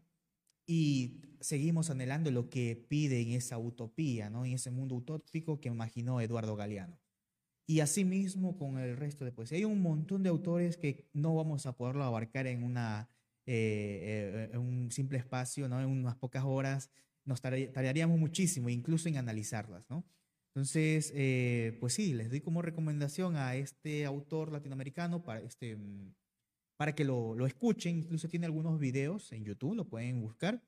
y 0.65 1.21
seguimos 1.39 1.89
anhelando 1.89 2.29
lo 2.29 2.49
que 2.49 2.75
pide 2.75 3.21
en 3.21 3.31
esa 3.31 3.57
utopía, 3.57 4.29
¿no? 4.29 4.45
En 4.45 4.53
ese 4.53 4.69
mundo 4.69 4.95
utópico 4.95 5.59
que 5.59 5.69
imaginó 5.69 6.21
Eduardo 6.21 6.55
Galeano. 6.55 6.99
Y 7.65 7.79
asimismo 7.81 8.55
con 8.57 8.77
el 8.77 8.95
resto 8.97 9.25
de 9.25 9.31
poesía. 9.31 9.57
Hay 9.57 9.65
un 9.65 9.81
montón 9.81 10.23
de 10.23 10.29
autores 10.29 10.77
que 10.77 11.07
no 11.13 11.35
vamos 11.35 11.65
a 11.65 11.75
poderlo 11.75 12.03
abarcar 12.03 12.47
en, 12.47 12.63
una, 12.63 13.09
eh, 13.45 14.47
eh, 14.47 14.49
en 14.53 14.59
un 14.59 14.91
simple 14.91 15.17
espacio, 15.17 15.67
¿no? 15.67 15.81
en 15.81 15.87
unas 15.87 16.15
pocas 16.15 16.43
horas. 16.45 16.91
Nos 17.25 17.41
tardaríamos 17.41 18.19
muchísimo, 18.19 18.69
incluso 18.69 19.09
en 19.09 19.17
analizarlas. 19.17 19.89
¿no? 19.89 20.05
Entonces, 20.49 21.11
eh, 21.15 21.77
pues 21.79 21.93
sí, 21.93 22.13
les 22.13 22.29
doy 22.29 22.41
como 22.41 22.61
recomendación 22.61 23.35
a 23.35 23.55
este 23.55 24.05
autor 24.05 24.51
latinoamericano 24.51 25.23
para, 25.23 25.41
este, 25.41 25.75
mm, 25.75 26.15
para 26.77 26.95
que 26.95 27.05
lo, 27.05 27.35
lo 27.35 27.45
escuchen. 27.45 27.99
Incluso 27.99 28.29
tiene 28.29 28.45
algunos 28.45 28.79
videos 28.79 29.31
en 29.31 29.45
YouTube, 29.45 29.75
lo 29.75 29.87
pueden 29.87 30.21
buscar. 30.21 30.63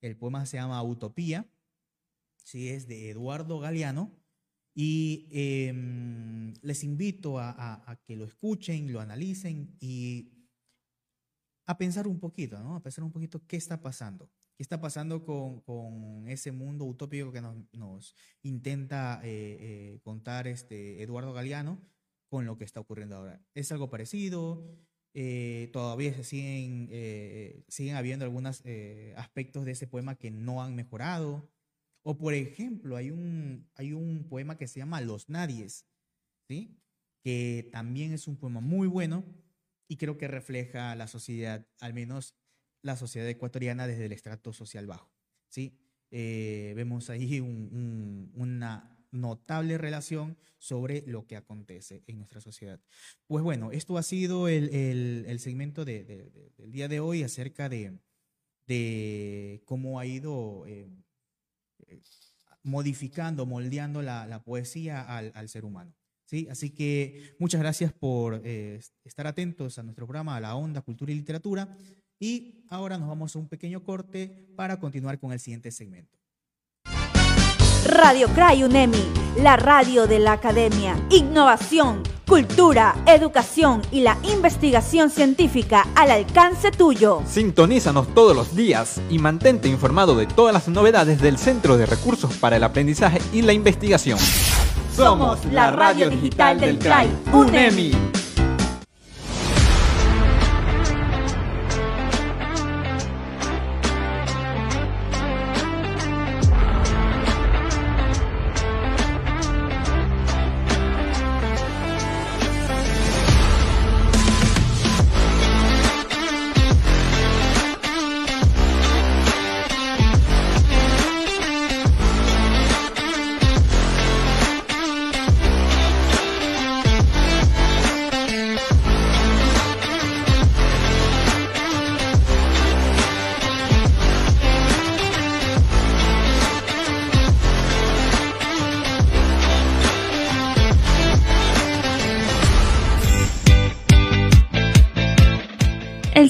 El 0.00 0.16
poema 0.16 0.46
se 0.46 0.56
llama 0.56 0.82
Utopía. 0.82 1.46
Sí, 2.36 2.68
es 2.68 2.88
de 2.88 3.10
Eduardo 3.10 3.58
Galeano. 3.58 4.18
Y 4.74 5.28
em, 5.32 6.54
les 6.62 6.84
invito 6.84 7.38
a, 7.38 7.82
a, 7.90 7.96
que 8.04 8.16
lo 8.16 8.24
escuchen, 8.24 8.92
lo 8.92 9.00
analicen 9.00 9.76
y 9.80 10.30
a 11.66 11.76
pensar 11.76 12.06
un 12.06 12.20
poquito, 12.20 12.60
¿no? 12.60 12.76
A 12.76 12.82
pensar 12.82 13.02
un 13.02 13.10
poquito 13.10 13.44
qué 13.46 13.56
está 13.56 13.82
pasando. 13.82 14.30
¿Qué 14.58 14.64
está 14.64 14.80
pasando 14.80 15.24
con, 15.24 15.60
con 15.60 16.26
ese 16.26 16.50
mundo 16.50 16.84
utópico 16.84 17.30
que 17.30 17.40
nos, 17.40 17.56
nos 17.72 18.16
intenta 18.42 19.20
eh, 19.22 19.56
eh, 19.60 20.00
contar 20.02 20.48
este 20.48 21.00
Eduardo 21.00 21.32
Galeano 21.32 21.80
con 22.28 22.44
lo 22.44 22.58
que 22.58 22.64
está 22.64 22.80
ocurriendo 22.80 23.14
ahora? 23.14 23.40
¿Es 23.54 23.70
algo 23.70 23.88
parecido? 23.88 24.68
Eh, 25.14 25.70
todavía 25.72 26.12
se 26.12 26.24
siguen, 26.24 26.88
siguen 27.68 27.94
habiendo 27.94 28.24
algunos 28.24 28.64
aspectos 29.14 29.64
de 29.64 29.70
ese 29.70 29.86
poema 29.86 30.16
que 30.16 30.32
no 30.32 30.60
han 30.60 30.74
mejorado. 30.74 31.48
O 32.02 32.18
por 32.18 32.34
ejemplo, 32.34 32.96
hay 32.96 33.12
un, 33.12 33.70
hay 33.76 33.92
un 33.92 34.26
poema 34.28 34.58
que 34.58 34.66
se 34.66 34.80
llama 34.80 35.00
Los 35.00 35.28
Nadies, 35.28 35.86
¿sí? 36.48 36.76
que 37.22 37.68
también 37.70 38.12
es 38.12 38.26
un 38.26 38.36
poema 38.36 38.60
muy 38.60 38.88
bueno 38.88 39.24
y 39.88 39.98
creo 39.98 40.18
que 40.18 40.26
refleja 40.26 40.96
la 40.96 41.06
sociedad, 41.06 41.64
al 41.78 41.94
menos 41.94 42.34
la 42.82 42.96
sociedad 42.96 43.28
ecuatoriana 43.28 43.86
desde 43.86 44.06
el 44.06 44.12
estrato 44.12 44.52
social 44.52 44.86
bajo. 44.86 45.10
¿sí? 45.48 45.76
Eh, 46.10 46.72
vemos 46.76 47.10
ahí 47.10 47.40
una 48.34 48.94
notable 49.10 49.78
relación 49.78 50.36
sobre 50.58 51.02
lo 51.06 51.26
que 51.26 51.36
acontece 51.36 52.02
en 52.06 52.18
nuestra 52.18 52.40
sociedad. 52.40 52.80
Pues 53.26 53.42
bueno, 53.42 53.70
esto 53.72 53.96
ha 53.96 54.02
sido 54.02 54.48
el, 54.48 55.38
segmento 55.40 55.84
del 55.84 56.72
día 56.72 56.88
de 56.88 57.00
hoy 57.00 57.22
acerca 57.22 57.68
de, 57.68 57.98
de 58.66 59.62
cómo 59.64 59.98
ha 59.98 60.06
ido 60.06 60.66
eh, 60.66 60.90
eh, 61.86 62.02
modificando, 62.62 63.46
moldeando 63.46 64.02
la, 64.02 64.42
poesía 64.44 65.02
al, 65.02 65.48
ser 65.48 65.64
humano. 65.64 65.94
¿sí? 66.24 66.48
Así 66.50 66.70
que 66.70 67.34
muchas 67.38 67.60
gracias 67.60 67.92
por 67.92 68.44
estar 68.44 69.26
atentos 69.26 69.78
a 69.78 69.82
nuestro 69.82 70.06
programa, 70.06 70.36
a 70.36 70.40
la 70.40 70.54
Onda, 70.54 70.82
Cultura 70.82 71.12
y 71.12 71.14
Literatura. 71.14 71.76
Y 72.20 72.64
ahora 72.68 72.98
nos 72.98 73.08
vamos 73.08 73.34
a 73.34 73.38
un 73.38 73.48
pequeño 73.48 73.82
corte 73.84 74.48
para 74.56 74.80
continuar 74.80 75.18
con 75.18 75.32
el 75.32 75.38
siguiente 75.38 75.70
segmento. 75.70 76.18
Radio 77.84 78.28
Cray 78.34 78.64
UNEMI, 78.64 79.02
la 79.40 79.56
radio 79.56 80.06
de 80.08 80.18
la 80.18 80.32
academia. 80.32 80.96
Innovación, 81.10 82.02
cultura, 82.26 82.96
educación 83.06 83.82
y 83.92 84.00
la 84.00 84.18
investigación 84.24 85.10
científica 85.10 85.86
al 85.94 86.10
alcance 86.10 86.72
tuyo. 86.72 87.22
Sintonízanos 87.24 88.12
todos 88.14 88.34
los 88.34 88.56
días 88.56 89.00
y 89.08 89.20
mantente 89.20 89.68
informado 89.68 90.16
de 90.16 90.26
todas 90.26 90.52
las 90.52 90.66
novedades 90.68 91.20
del 91.20 91.38
Centro 91.38 91.76
de 91.76 91.86
Recursos 91.86 92.36
para 92.36 92.56
el 92.56 92.64
Aprendizaje 92.64 93.20
y 93.32 93.42
la 93.42 93.52
Investigación. 93.52 94.18
Somos 94.94 95.44
la 95.46 95.70
radio 95.70 96.10
digital 96.10 96.58
del 96.58 96.78
CRAI, 96.80 97.08
UNEMI. 97.32 98.17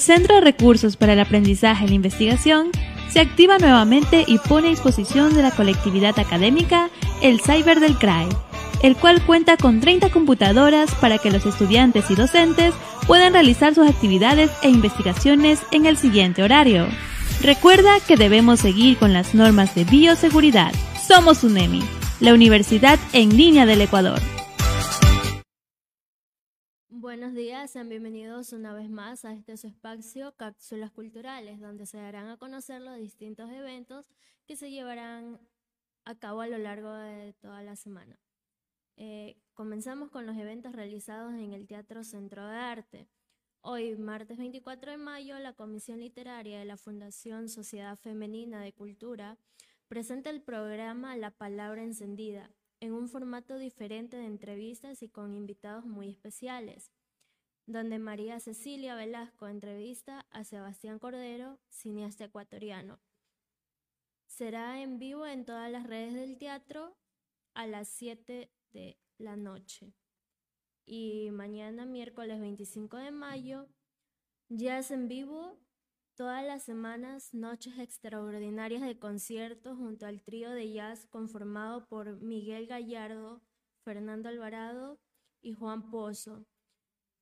Centro 0.09 0.37
de 0.37 0.41
Recursos 0.41 0.97
para 0.97 1.13
el 1.13 1.21
Aprendizaje 1.21 1.85
y 1.85 1.89
la 1.89 1.95
Investigación 1.95 2.71
se 3.11 3.21
activa 3.21 3.59
nuevamente 3.59 4.25
y 4.27 4.39
pone 4.39 4.69
a 4.69 4.71
disposición 4.71 5.35
de 5.35 5.43
la 5.43 5.51
colectividad 5.51 6.19
académica 6.19 6.89
el 7.21 7.43
Cyber 7.43 7.79
del 7.79 7.99
CRAE, 7.99 8.27
el 8.83 8.97
cual 8.97 9.21
cuenta 9.27 9.59
con 9.59 9.81
30 9.81 10.09
computadoras 10.09 10.95
para 10.95 11.19
que 11.19 11.31
los 11.31 11.45
estudiantes 11.45 12.11
y 12.11 12.15
docentes 12.15 12.73
puedan 13.07 13.35
realizar 13.35 13.75
sus 13.75 13.87
actividades 13.87 14.51
e 14.63 14.71
investigaciones 14.71 15.61
en 15.73 15.85
el 15.85 15.99
siguiente 15.99 16.43
horario. 16.43 16.87
Recuerda 17.43 18.01
que 18.01 18.17
debemos 18.17 18.61
seguir 18.61 18.97
con 18.97 19.13
las 19.13 19.35
normas 19.35 19.75
de 19.75 19.85
bioseguridad. 19.85 20.73
Somos 21.07 21.45
UNEMI, 21.45 21.83
la 22.21 22.33
Universidad 22.33 22.99
en 23.13 23.37
línea 23.37 23.67
del 23.67 23.83
Ecuador. 23.83 24.38
Buenos 27.09 27.33
días, 27.33 27.71
sean 27.71 27.89
bienvenidos 27.89 28.53
una 28.53 28.75
vez 28.75 28.91
más 28.91 29.25
a 29.25 29.33
este 29.33 29.55
espacio 29.55 30.37
Cápsulas 30.37 30.91
Culturales, 30.91 31.59
donde 31.59 31.87
se 31.87 31.97
darán 31.97 32.29
a 32.29 32.37
conocer 32.37 32.83
los 32.83 32.99
distintos 32.99 33.51
eventos 33.51 34.11
que 34.45 34.57
se 34.57 34.71
llevarán 34.71 35.41
a 36.05 36.15
cabo 36.17 36.43
a 36.43 36.47
lo 36.47 36.59
largo 36.59 36.93
de 36.93 37.33
toda 37.33 37.63
la 37.63 37.77
semana. 37.77 38.21
Eh, 38.99 39.39
comenzamos 39.55 40.11
con 40.11 40.27
los 40.27 40.37
eventos 40.37 40.75
realizados 40.75 41.33
en 41.33 41.55
el 41.55 41.67
Teatro 41.67 42.05
Centro 42.05 42.47
de 42.47 42.57
Arte. 42.57 43.09
Hoy, 43.63 43.97
martes 43.97 44.37
24 44.37 44.91
de 44.91 44.99
mayo, 44.99 45.39
la 45.39 45.55
Comisión 45.55 46.01
Literaria 46.01 46.59
de 46.59 46.67
la 46.67 46.77
Fundación 46.77 47.49
Sociedad 47.49 47.97
Femenina 47.97 48.61
de 48.61 48.75
Cultura 48.75 49.39
presenta 49.89 50.29
el 50.29 50.43
programa 50.43 51.17
La 51.17 51.31
Palabra 51.31 51.83
Encendida, 51.83 52.51
en 52.81 52.93
un 52.93 53.09
formato 53.09 53.57
diferente 53.57 54.19
de 54.19 54.27
entrevistas 54.27 55.03
y 55.03 55.09
con 55.09 55.35
invitados 55.35 55.87
muy 55.87 56.11
especiales, 56.11 56.93
donde 57.69 57.99
María 57.99 58.41
Cecilia 58.41 58.95
Velasco 58.95 59.47
entrevista 59.47 60.25
a 60.31 60.43
Sebastián 60.43 60.99
Cordero, 60.99 61.61
cineasta 61.69 62.25
ecuatoriano. 62.25 62.99
Será 64.27 64.81
en 64.81 64.99
vivo 64.99 65.27
en 65.27 65.45
todas 65.45 65.71
las 65.71 65.87
redes 65.87 66.15
del 66.15 66.39
teatro 66.39 66.97
a 67.53 67.67
las 67.67 67.89
7 67.89 68.51
de 68.73 68.99
la 69.19 69.37
noche. 69.37 69.93
Y 70.87 71.31
mañana, 71.31 71.85
miércoles 71.85 72.41
25 72.41 72.97
de 72.97 73.11
mayo, 73.11 73.69
jazz 74.49 74.91
en 74.91 75.07
vivo 75.07 75.61
todas 76.15 76.43
las 76.47 76.63
semanas, 76.63 77.35
noches 77.35 77.79
extraordinarias 77.79 78.81
de 78.81 78.99
conciertos 78.99 79.77
junto 79.77 80.07
al 80.07 80.23
trío 80.23 80.51
de 80.53 80.73
jazz 80.73 81.05
conformado 81.11 81.87
por 81.87 82.19
Miguel 82.23 82.67
Gallardo, 82.67 83.43
Fernando 83.85 84.31
Alvarado 84.31 84.99
y 85.43 85.53
Juan 85.53 85.91
Pozo, 85.91 86.47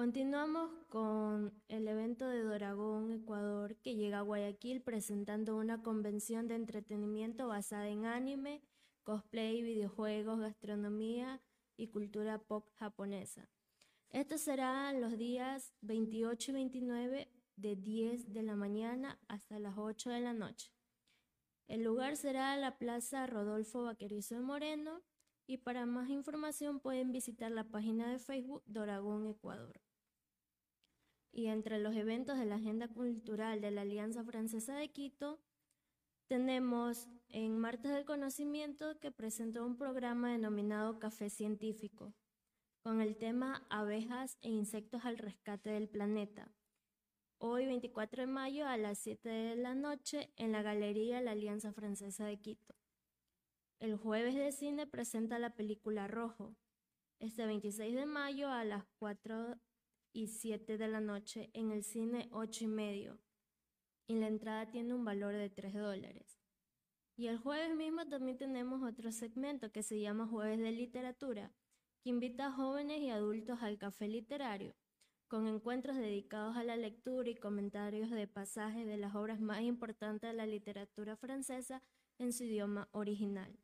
Continuamos 0.00 0.70
con 0.88 1.52
el 1.68 1.86
evento 1.86 2.26
de 2.26 2.42
Doragón, 2.42 3.12
Ecuador, 3.12 3.76
que 3.82 3.96
llega 3.96 4.20
a 4.20 4.22
Guayaquil 4.22 4.80
presentando 4.80 5.58
una 5.58 5.82
convención 5.82 6.48
de 6.48 6.54
entretenimiento 6.54 7.48
basada 7.48 7.86
en 7.86 8.06
anime, 8.06 8.62
cosplay, 9.02 9.62
videojuegos, 9.62 10.40
gastronomía 10.40 11.42
y 11.76 11.88
cultura 11.88 12.38
pop 12.38 12.70
japonesa. 12.76 13.50
Esto 14.08 14.38
será 14.38 14.90
los 14.94 15.18
días 15.18 15.74
28 15.82 16.50
y 16.50 16.54
29 16.54 17.28
de 17.56 17.76
10 17.76 18.32
de 18.32 18.42
la 18.42 18.56
mañana 18.56 19.20
hasta 19.28 19.58
las 19.58 19.76
8 19.76 20.08
de 20.08 20.20
la 20.20 20.32
noche. 20.32 20.72
El 21.66 21.84
lugar 21.84 22.16
será 22.16 22.56
la 22.56 22.78
Plaza 22.78 23.26
Rodolfo 23.26 23.82
Vaquerizo 23.82 24.36
de 24.36 24.40
Moreno 24.40 25.02
y 25.46 25.58
para 25.58 25.84
más 25.84 26.08
información 26.08 26.80
pueden 26.80 27.12
visitar 27.12 27.50
la 27.50 27.64
página 27.64 28.10
de 28.10 28.18
Facebook 28.18 28.62
Doragón 28.64 29.26
Ecuador. 29.26 29.78
Y 31.32 31.46
entre 31.46 31.78
los 31.78 31.94
eventos 31.94 32.38
de 32.38 32.46
la 32.46 32.56
Agenda 32.56 32.88
Cultural 32.88 33.60
de 33.60 33.70
la 33.70 33.82
Alianza 33.82 34.24
Francesa 34.24 34.74
de 34.74 34.90
Quito, 34.90 35.40
tenemos 36.28 37.08
en 37.28 37.58
Martes 37.58 37.92
del 37.92 38.04
Conocimiento 38.04 38.98
que 39.00 39.10
presentó 39.10 39.64
un 39.64 39.76
programa 39.76 40.32
denominado 40.32 40.98
Café 40.98 41.30
Científico, 41.30 42.12
con 42.82 43.00
el 43.00 43.16
tema 43.16 43.66
Abejas 43.70 44.38
e 44.42 44.48
insectos 44.48 45.04
al 45.04 45.18
rescate 45.18 45.70
del 45.70 45.88
planeta 45.88 46.52
hoy 47.42 47.64
24 47.64 48.22
de 48.22 48.26
mayo 48.26 48.66
a 48.66 48.76
las 48.76 48.98
7 48.98 49.26
de 49.28 49.56
la 49.56 49.74
noche 49.74 50.30
en 50.36 50.52
la 50.52 50.60
Galería 50.60 51.22
La 51.22 51.30
Alianza 51.30 51.72
Francesa 51.72 52.26
de 52.26 52.38
Quito. 52.38 52.74
El 53.80 53.96
jueves 53.96 54.34
de 54.34 54.52
cine 54.52 54.86
presenta 54.86 55.38
la 55.38 55.56
película 55.56 56.06
Rojo, 56.06 56.54
este 57.18 57.46
26 57.46 57.94
de 57.94 58.04
mayo 58.04 58.50
a 58.50 58.64
las 58.64 58.84
4 58.98 59.56
y 60.12 60.28
7 60.28 60.78
de 60.78 60.88
la 60.88 61.00
noche 61.00 61.50
en 61.54 61.70
el 61.70 61.84
cine 61.84 62.28
8 62.32 62.64
y 62.64 62.66
medio 62.68 63.18
y 64.06 64.16
la 64.16 64.26
entrada 64.26 64.70
tiene 64.70 64.94
un 64.94 65.04
valor 65.04 65.34
de 65.34 65.50
3 65.50 65.74
dólares. 65.74 66.40
Y 67.16 67.28
el 67.28 67.38
jueves 67.38 67.76
mismo 67.76 68.06
también 68.08 68.38
tenemos 68.38 68.82
otro 68.82 69.12
segmento 69.12 69.70
que 69.70 69.82
se 69.82 70.00
llama 70.00 70.26
Jueves 70.26 70.58
de 70.58 70.72
Literatura, 70.72 71.52
que 72.02 72.10
invita 72.10 72.46
a 72.46 72.52
jóvenes 72.52 73.00
y 73.00 73.10
adultos 73.10 73.62
al 73.62 73.78
café 73.78 74.08
literario 74.08 74.74
con 75.30 75.46
encuentros 75.46 75.96
dedicados 75.96 76.56
a 76.56 76.64
la 76.64 76.76
lectura 76.76 77.30
y 77.30 77.36
comentarios 77.36 78.10
de 78.10 78.26
pasajes 78.26 78.84
de 78.84 78.96
las 78.96 79.14
obras 79.14 79.40
más 79.40 79.62
importantes 79.62 80.28
de 80.28 80.36
la 80.36 80.44
literatura 80.44 81.16
francesa 81.16 81.84
en 82.18 82.32
su 82.32 82.42
idioma 82.42 82.88
original. 82.90 83.56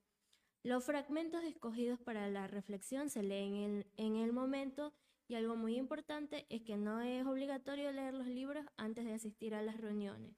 Los 0.63 0.85
fragmentos 0.85 1.43
escogidos 1.43 1.99
para 1.99 2.31
la 2.31 2.47
reflexión 2.47 3.11
se 3.11 3.25
leen 3.25 3.85
en, 3.97 4.17
el 4.17 4.33
momento 4.33 4.95
y 5.29 5.35
algo 5.35 5.57
muy 5.57 5.77
importante 5.77 6.47
es 6.51 6.63
que 6.63 6.77
no 6.77 7.01
es 7.01 7.27
obligatorio 7.27 7.91
leer 7.93 8.15
los 8.15 8.27
libros 8.27 8.65
antes 8.77 9.05
de 9.05 9.15
asistir 9.15 9.55
a 9.55 9.63
las 9.63 9.77
reuniones. 9.81 10.37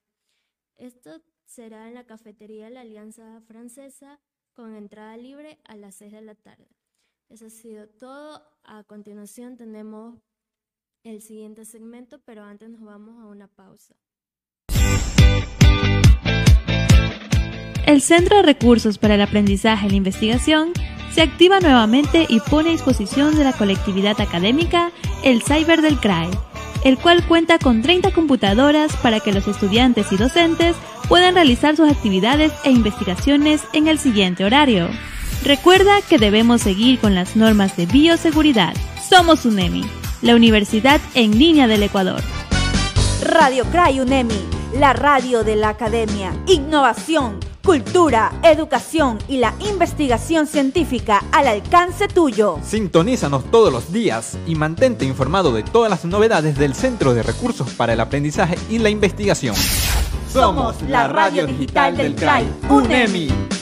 Esto 0.76 1.22
será 1.44 1.88
en 1.88 1.94
la 1.94 2.06
cafetería 2.06 2.66
de 2.66 2.70
la 2.70 2.80
Alianza 2.82 3.40
Francesa 3.42 4.20
con 4.54 4.74
entrada 4.74 5.16
libre 5.16 5.58
a 5.64 5.76
las 5.76 5.96
6 5.96 6.12
de 6.12 6.22
la 6.22 6.34
tarde. 6.34 6.68
Eso 7.28 7.46
ha 7.46 7.50
sido 7.50 7.88
todo. 7.88 8.42
A 8.64 8.84
continuación 8.84 9.56
tenemos 9.56 10.18
el 11.04 11.20
siguiente 11.20 11.64
segmento, 11.64 12.20
pero 12.24 12.42
antes 12.44 12.70
nos 12.70 12.82
vamos 12.82 13.22
a 13.22 13.26
una 13.26 13.48
pausa. 13.48 13.94
El 17.86 18.02
Centro 18.02 18.36
de 18.36 18.42
Recursos 18.42 18.98
para 18.98 19.14
el 19.14 19.22
Aprendizaje 19.22 19.86
y 19.86 19.90
la 19.90 19.96
Investigación 19.96 20.72
se 21.18 21.22
activa 21.22 21.58
nuevamente 21.58 22.26
y 22.28 22.38
pone 22.38 22.68
a 22.68 22.72
disposición 22.72 23.34
de 23.34 23.42
la 23.42 23.52
colectividad 23.52 24.20
académica 24.20 24.92
el 25.24 25.42
Cyber 25.42 25.82
del 25.82 25.98
CRAE, 25.98 26.30
el 26.84 26.96
cual 26.96 27.26
cuenta 27.26 27.58
con 27.58 27.82
30 27.82 28.12
computadoras 28.12 28.94
para 28.98 29.18
que 29.18 29.32
los 29.32 29.48
estudiantes 29.48 30.12
y 30.12 30.16
docentes 30.16 30.76
puedan 31.08 31.34
realizar 31.34 31.74
sus 31.74 31.90
actividades 31.90 32.52
e 32.62 32.70
investigaciones 32.70 33.62
en 33.72 33.88
el 33.88 33.98
siguiente 33.98 34.44
horario. 34.44 34.88
Recuerda 35.42 36.02
que 36.08 36.18
debemos 36.18 36.62
seguir 36.62 37.00
con 37.00 37.16
las 37.16 37.34
normas 37.34 37.76
de 37.76 37.86
bioseguridad. 37.86 38.74
Somos 39.08 39.44
UNEMI 39.44 39.84
la 40.22 40.36
Universidad 40.36 41.00
en 41.14 41.36
Línea 41.36 41.66
del 41.66 41.82
Ecuador. 41.82 42.22
Radio 43.22 43.64
Cray 43.72 43.98
UNEMI, 43.98 44.40
la 44.78 44.92
radio 44.92 45.42
de 45.42 45.56
la 45.56 45.70
academia. 45.70 46.32
Innovación, 46.46 47.40
cultura, 47.68 48.32
educación 48.44 49.18
y 49.28 49.36
la 49.36 49.52
investigación 49.60 50.46
científica 50.46 51.22
al 51.32 51.48
alcance 51.48 52.08
tuyo. 52.08 52.58
Sintonízanos 52.64 53.44
todos 53.50 53.70
los 53.70 53.92
días 53.92 54.38
y 54.46 54.54
mantente 54.54 55.04
informado 55.04 55.52
de 55.52 55.64
todas 55.64 55.90
las 55.90 56.06
novedades 56.06 56.56
del 56.56 56.74
Centro 56.74 57.12
de 57.12 57.22
Recursos 57.22 57.68
para 57.74 57.92
el 57.92 58.00
Aprendizaje 58.00 58.56
y 58.70 58.78
la 58.78 58.88
Investigación. 58.88 59.54
Somos 60.32 60.80
la 60.88 61.08
radio 61.08 61.46
digital 61.46 61.94
del 61.94 62.14
CRAI, 62.14 62.46
UNEMI. 62.70 63.57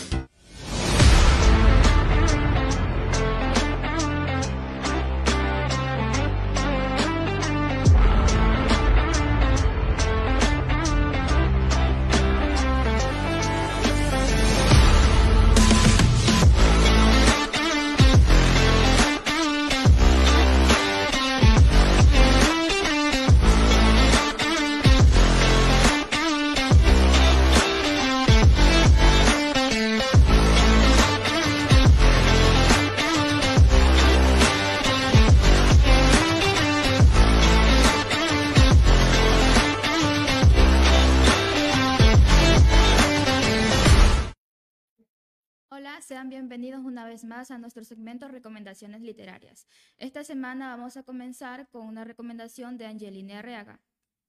Una 46.96 47.04
vez 47.04 47.24
más 47.24 47.50
a 47.50 47.58
nuestro 47.58 47.84
segmento 47.84 48.26
Recomendaciones 48.26 49.02
Literarias. 49.02 49.66
Esta 49.98 50.24
semana 50.24 50.74
vamos 50.74 50.96
a 50.96 51.02
comenzar 51.02 51.68
con 51.68 51.86
una 51.86 52.04
recomendación 52.04 52.78
de 52.78 52.86
Angelina 52.86 53.40
Arreaga, 53.40 53.82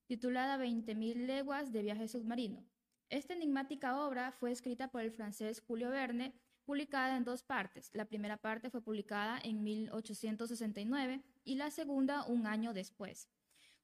titulada 0.05 0.57
20.000 0.61 1.27
leguas 1.27 1.71
de 1.71 1.81
viaje 1.81 2.09
submarino. 2.09 2.65
Esta 3.09 3.35
enigmática 3.35 3.97
obra 4.05 4.33
fue 4.33 4.51
escrita 4.51 4.89
por 4.89 5.01
el 5.01 5.13
francés 5.13 5.63
Julio 5.65 5.89
Verne, 5.91 6.33
publicada 6.65 7.15
en 7.15 7.23
dos 7.23 7.41
partes. 7.41 7.89
La 7.93 8.03
primera 8.03 8.35
parte 8.35 8.69
fue 8.69 8.81
publicada 8.81 9.39
en 9.41 9.63
1869 9.63 11.23
y 11.45 11.55
la 11.55 11.71
segunda 11.71 12.25
un 12.25 12.47
año 12.47 12.73
después. 12.73 13.29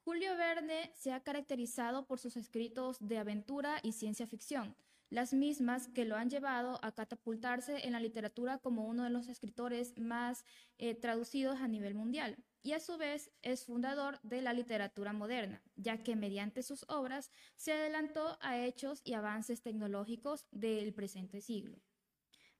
Julio 0.04 0.36
Verne 0.36 0.92
se 0.94 1.14
ha 1.14 1.22
caracterizado 1.24 2.06
por 2.06 2.20
sus 2.20 2.36
escritos 2.36 2.98
de 3.00 3.18
aventura 3.18 3.80
y 3.82 3.94
ciencia 3.94 4.28
ficción, 4.28 4.76
las 5.14 5.32
mismas 5.32 5.88
que 5.90 6.06
lo 6.06 6.16
han 6.16 6.32
llevado 6.32 6.80
a 6.84 6.92
catapultarse 6.92 7.86
en 7.86 7.92
la 7.92 8.00
literatura 8.00 8.58
como 8.58 8.88
uno 8.88 9.04
de 9.04 9.12
los 9.12 9.28
escritores 9.28 9.96
más 10.00 10.44
eh, 10.80 10.96
traducidos 10.96 11.62
a 11.62 11.68
nivel 11.68 11.94
mundial. 11.94 12.44
Y 12.64 12.72
a 12.72 12.80
su 12.80 12.98
vez 12.98 13.32
es 13.44 13.64
fundador 13.64 14.20
de 14.24 14.42
la 14.42 14.54
literatura 14.54 15.14
moderna, 15.14 15.62
ya 15.76 16.02
que 16.02 16.16
mediante 16.16 16.64
sus 16.64 16.84
obras 16.90 17.30
se 17.58 17.74
adelantó 17.74 18.40
a 18.42 18.58
hechos 18.58 19.02
y 19.04 19.14
avances 19.14 19.62
tecnológicos 19.62 20.48
del 20.50 20.96
presente 20.96 21.42
siglo. 21.42 21.78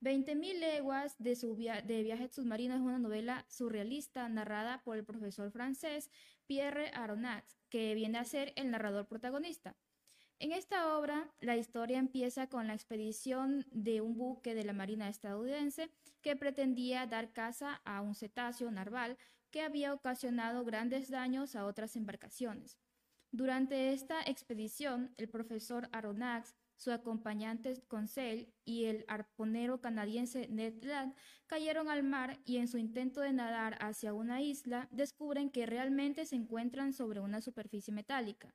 20.000 0.00 0.60
leguas 0.60 1.16
de, 1.18 1.34
su 1.34 1.56
de 1.56 2.02
viaje 2.04 2.28
submarino 2.28 2.76
es 2.76 2.82
una 2.82 3.00
novela 3.00 3.46
surrealista 3.48 4.28
narrada 4.28 4.80
por 4.84 4.96
el 4.96 5.04
profesor 5.04 5.50
francés 5.50 6.08
Pierre 6.46 6.92
Aronnax, 6.94 7.58
que 7.68 7.94
viene 7.94 8.18
a 8.18 8.24
ser 8.24 8.52
el 8.54 8.70
narrador 8.70 9.08
protagonista. 9.08 9.76
En 10.38 10.52
esta 10.52 10.96
obra, 10.96 11.32
la 11.40 11.56
historia 11.56 11.98
empieza 11.98 12.48
con 12.48 12.66
la 12.66 12.74
expedición 12.74 13.66
de 13.70 14.00
un 14.00 14.16
buque 14.16 14.54
de 14.54 14.64
la 14.64 14.72
Marina 14.72 15.08
estadounidense 15.08 15.90
que 16.20 16.36
pretendía 16.36 17.06
dar 17.06 17.32
caza 17.32 17.80
a 17.84 18.00
un 18.02 18.14
cetáceo 18.14 18.70
narval 18.70 19.16
que 19.50 19.62
había 19.62 19.94
ocasionado 19.94 20.64
grandes 20.64 21.08
daños 21.08 21.54
a 21.54 21.64
otras 21.64 21.96
embarcaciones. 21.96 22.78
Durante 23.30 23.92
esta 23.92 24.20
expedición, 24.22 25.14
el 25.16 25.28
profesor 25.28 25.88
Aronnax 25.92 26.54
su 26.76 26.90
acompañante 26.92 27.80
Conseil 27.88 28.52
y 28.64 28.84
el 28.84 29.04
arponero 29.08 29.80
canadiense 29.80 30.48
Ned 30.48 30.82
Land 30.84 31.14
cayeron 31.46 31.88
al 31.88 32.02
mar 32.02 32.40
y 32.44 32.56
en 32.58 32.68
su 32.68 32.78
intento 32.78 33.20
de 33.20 33.32
nadar 33.32 33.78
hacia 33.80 34.12
una 34.12 34.42
isla 34.42 34.88
descubren 34.90 35.50
que 35.50 35.66
realmente 35.66 36.26
se 36.26 36.36
encuentran 36.36 36.92
sobre 36.92 37.20
una 37.20 37.40
superficie 37.40 37.94
metálica, 37.94 38.54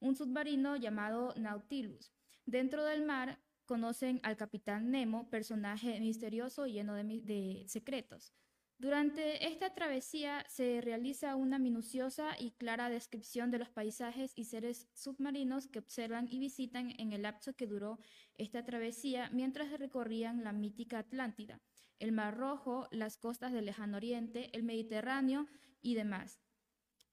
un 0.00 0.16
submarino 0.16 0.76
llamado 0.76 1.34
Nautilus. 1.36 2.12
Dentro 2.46 2.84
del 2.84 3.04
mar 3.04 3.38
conocen 3.64 4.20
al 4.24 4.36
capitán 4.36 4.90
Nemo, 4.90 5.30
personaje 5.30 6.00
misterioso 6.00 6.66
y 6.66 6.72
lleno 6.72 6.94
de, 6.94 7.04
de 7.04 7.64
secretos. 7.68 8.34
Durante 8.80 9.46
esta 9.46 9.74
travesía 9.74 10.42
se 10.48 10.80
realiza 10.80 11.36
una 11.36 11.58
minuciosa 11.58 12.30
y 12.38 12.52
clara 12.52 12.88
descripción 12.88 13.50
de 13.50 13.58
los 13.58 13.68
paisajes 13.68 14.32
y 14.34 14.46
seres 14.46 14.88
submarinos 14.94 15.68
que 15.68 15.80
observan 15.80 16.28
y 16.30 16.38
visitan 16.38 16.94
en 16.98 17.12
el 17.12 17.22
lapso 17.22 17.52
que 17.52 17.66
duró 17.66 17.98
esta 18.38 18.64
travesía 18.64 19.28
mientras 19.34 19.70
recorrían 19.78 20.44
la 20.44 20.52
mítica 20.52 21.00
Atlántida, 21.00 21.60
el 21.98 22.12
Mar 22.12 22.38
Rojo, 22.38 22.88
las 22.90 23.18
costas 23.18 23.52
del 23.52 23.66
Lejano 23.66 23.98
Oriente, 23.98 24.48
el 24.56 24.62
Mediterráneo 24.62 25.46
y 25.82 25.94
demás. 25.94 26.40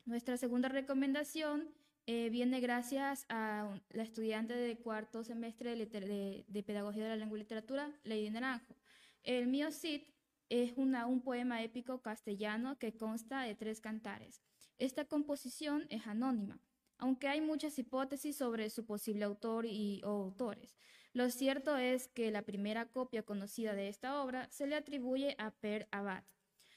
Nuestra 0.05 0.37
segunda 0.37 0.69
recomendación 0.69 1.75
eh, 2.07 2.29
viene 2.29 2.61
gracias 2.61 3.25
a 3.27 3.79
la 3.89 4.03
estudiante 4.03 4.55
de 4.55 4.77
cuarto 4.77 5.25
semestre 5.25 5.75
de, 5.75 6.45
de 6.47 6.63
Pedagogía 6.63 7.03
de 7.03 7.09
la 7.09 7.15
Lengua 7.17 7.37
y 7.37 7.41
Literatura, 7.41 7.91
Lady 8.05 8.29
Naranjo. 8.29 8.75
El 9.23 9.47
mío 9.47 9.71
Cid 9.71 10.03
es 10.47 10.73
un 10.77 11.21
poema 11.21 11.61
épico 11.61 12.01
castellano 12.01 12.79
que 12.79 12.95
consta 12.95 13.41
de 13.41 13.55
tres 13.55 13.81
cantares. 13.81 14.41
Esta 14.77 15.03
composición 15.03 15.85
es 15.89 16.07
anónima, 16.07 16.61
aunque 16.97 17.27
hay 17.27 17.41
muchas 17.41 17.77
hipótesis 17.77 18.37
sobre 18.37 18.69
su 18.69 18.85
posible 18.85 19.25
autor 19.25 19.65
y 19.65 20.01
o 20.05 20.09
autores. 20.09 20.77
Lo 21.11 21.29
cierto 21.29 21.75
es 21.75 22.07
que 22.07 22.31
la 22.31 22.43
primera 22.43 22.85
copia 22.85 23.23
conocida 23.23 23.73
de 23.73 23.89
esta 23.89 24.21
obra 24.23 24.47
se 24.49 24.65
le 24.65 24.75
atribuye 24.75 25.35
a 25.39 25.51
Per 25.51 25.89
Abad. 25.91 26.23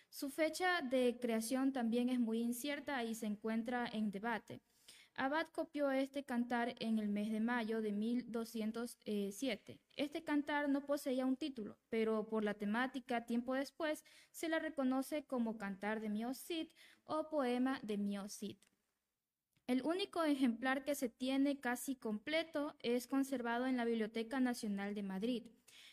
Su 0.08 0.28
fecha 0.28 0.82
de 0.82 1.18
creación 1.20 1.72
también 1.72 2.08
es 2.08 2.18
muy 2.18 2.40
incierta 2.40 3.04
y 3.04 3.14
se 3.14 3.26
encuentra 3.26 3.86
en 3.86 4.10
debate. 4.10 4.60
Abad 5.14 5.48
copió 5.52 5.90
este 5.90 6.24
cantar 6.24 6.74
en 6.78 6.98
el 6.98 7.08
mes 7.08 7.30
de 7.30 7.40
mayo 7.40 7.82
de 7.82 7.92
1207. 7.92 9.80
Este 9.96 10.24
cantar 10.24 10.68
no 10.68 10.86
poseía 10.86 11.26
un 11.26 11.36
título, 11.36 11.76
pero 11.88 12.26
por 12.28 12.44
la 12.44 12.54
temática, 12.54 13.26
tiempo 13.26 13.54
después, 13.54 14.04
se 14.30 14.48
la 14.48 14.58
reconoce 14.58 15.24
como 15.26 15.58
cantar 15.58 16.00
de 16.00 16.08
Miocid 16.08 16.68
o 17.04 17.28
poema 17.28 17.80
de 17.82 17.98
Miocid. 17.98 18.56
El 19.66 19.82
único 19.82 20.24
ejemplar 20.24 20.82
que 20.84 20.94
se 20.94 21.08
tiene 21.08 21.60
casi 21.60 21.94
completo 21.94 22.74
es 22.80 23.06
conservado 23.06 23.66
en 23.66 23.76
la 23.76 23.84
Biblioteca 23.84 24.40
Nacional 24.40 24.94
de 24.94 25.02
Madrid. 25.02 25.46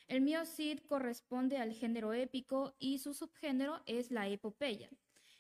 El 0.08 0.22
Miocid 0.22 0.80
corresponde 0.88 1.58
al 1.58 1.74
género 1.74 2.14
épico 2.14 2.76
y 2.80 3.00
su 3.00 3.14
subgénero 3.14 3.84
es 3.86 4.10
la 4.10 4.28
epopeya. 4.30 4.90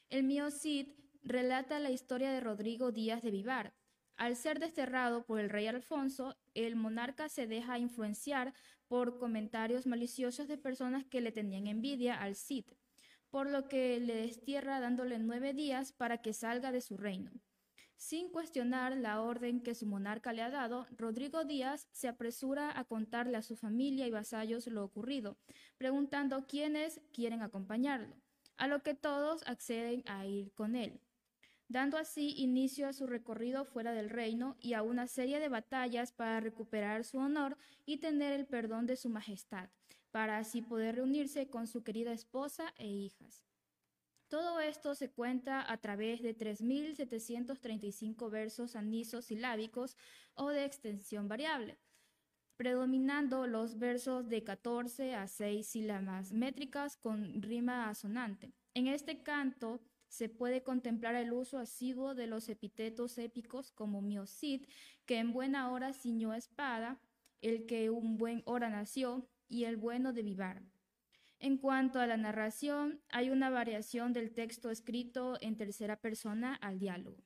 El 0.09 0.23
Miocid 0.23 0.89
relata 1.27 1.79
la 1.79 1.91
historia 1.91 2.31
de 2.31 2.39
Rodrigo 2.39 2.91
Díaz 2.91 3.21
de 3.21 3.31
Vivar. 3.31 3.73
Al 4.15 4.35
ser 4.35 4.59
desterrado 4.59 5.25
por 5.25 5.39
el 5.39 5.49
rey 5.49 5.67
Alfonso, 5.67 6.37
el 6.53 6.75
monarca 6.75 7.27
se 7.29 7.47
deja 7.47 7.77
influenciar 7.77 8.53
por 8.87 9.19
comentarios 9.19 9.85
maliciosos 9.85 10.47
de 10.47 10.57
personas 10.57 11.05
que 11.05 11.21
le 11.21 11.33
tenían 11.33 11.67
envidia 11.67 12.15
al 12.15 12.35
Cid, 12.35 12.65
por 13.29 13.49
lo 13.49 13.67
que 13.67 13.99
le 13.99 14.15
destierra 14.15 14.79
dándole 14.79 15.19
nueve 15.19 15.53
días 15.53 15.91
para 15.91 16.19
que 16.19 16.33
salga 16.33 16.71
de 16.71 16.81
su 16.81 16.97
reino. 16.97 17.31
Sin 17.97 18.29
cuestionar 18.31 18.95
la 18.95 19.21
orden 19.21 19.61
que 19.61 19.75
su 19.75 19.85
monarca 19.85 20.31
le 20.31 20.43
ha 20.43 20.49
dado, 20.49 20.87
Rodrigo 20.91 21.43
Díaz 21.43 21.87
se 21.91 22.07
apresura 22.07 22.79
a 22.79 22.85
contarle 22.85 23.37
a 23.37 23.41
su 23.41 23.55
familia 23.55 24.07
y 24.07 24.11
vasallos 24.11 24.67
lo 24.67 24.83
ocurrido, 24.83 25.37
preguntando 25.77 26.45
quiénes 26.47 27.01
quieren 27.11 27.41
acompañarlo, 27.41 28.15
a 28.55 28.67
lo 28.67 28.81
que 28.81 28.93
todos 28.93 29.45
acceden 29.47 30.03
a 30.05 30.25
ir 30.25 30.53
con 30.53 30.75
él 30.75 31.01
dando 31.69 31.97
así 31.97 32.33
inicio 32.37 32.87
a 32.87 32.93
su 32.93 33.07
recorrido 33.07 33.65
fuera 33.65 33.91
del 33.91 34.09
reino 34.09 34.55
y 34.59 34.73
a 34.73 34.83
una 34.83 35.07
serie 35.07 35.39
de 35.39 35.49
batallas 35.49 36.11
para 36.11 36.39
recuperar 36.39 37.03
su 37.03 37.17
honor 37.17 37.57
y 37.85 37.97
tener 37.97 38.33
el 38.33 38.45
perdón 38.45 38.85
de 38.85 38.95
su 38.95 39.09
majestad, 39.09 39.69
para 40.11 40.37
así 40.37 40.61
poder 40.61 40.95
reunirse 40.95 41.49
con 41.49 41.67
su 41.67 41.83
querida 41.83 42.13
esposa 42.13 42.73
e 42.77 42.87
hijas. 42.87 43.43
Todo 44.29 44.59
esto 44.59 44.93
se 44.93 45.09
cuenta 45.09 45.71
a 45.71 45.77
través 45.77 46.21
de 46.21 46.35
3.735 46.37 48.29
versos 48.29 48.75
anisos 48.75 49.25
silábicos 49.25 49.95
o 50.33 50.49
de 50.49 50.65
extensión 50.65 51.29
variable, 51.29 51.77
predominando 52.57 53.47
los 53.47 53.77
versos 53.79 54.27
de 54.27 54.43
14 54.43 55.15
a 55.15 55.27
6 55.27 55.65
sílabas 55.65 56.33
métricas 56.33 56.97
con 56.97 57.41
rima 57.41 57.87
asonante. 57.89 58.51
En 58.73 58.87
este 58.87 59.23
canto 59.23 59.79
se 60.07 60.29
puede 60.29 60.63
contemplar 60.63 61.15
el 61.15 61.33
uso 61.33 61.57
asiduo 61.57 62.15
de 62.15 62.27
los 62.27 62.49
epítetos 62.49 63.17
épicos 63.17 63.71
como 63.71 64.01
Miocid, 64.01 64.65
que 65.05 65.17
en 65.17 65.33
buena 65.33 65.71
hora 65.71 65.93
ciñó 65.93 66.33
espada, 66.33 66.99
el 67.41 67.65
que 67.65 67.89
un 67.89 68.17
buen 68.17 68.41
hora 68.45 68.69
nació, 68.69 69.27
y 69.49 69.63
el 69.63 69.77
bueno 69.77 70.13
de 70.13 70.23
vivar. 70.23 70.61
En 71.39 71.57
cuanto 71.57 71.99
a 71.99 72.07
la 72.07 72.17
narración, 72.17 72.99
hay 73.09 73.29
una 73.29 73.49
variación 73.49 74.11
del 74.11 74.33
texto 74.33 74.71
escrito 74.71 75.37
en 75.39 75.55
tercera 75.55 75.99
persona 75.99 76.55
al 76.55 76.79
diálogo. 76.79 77.23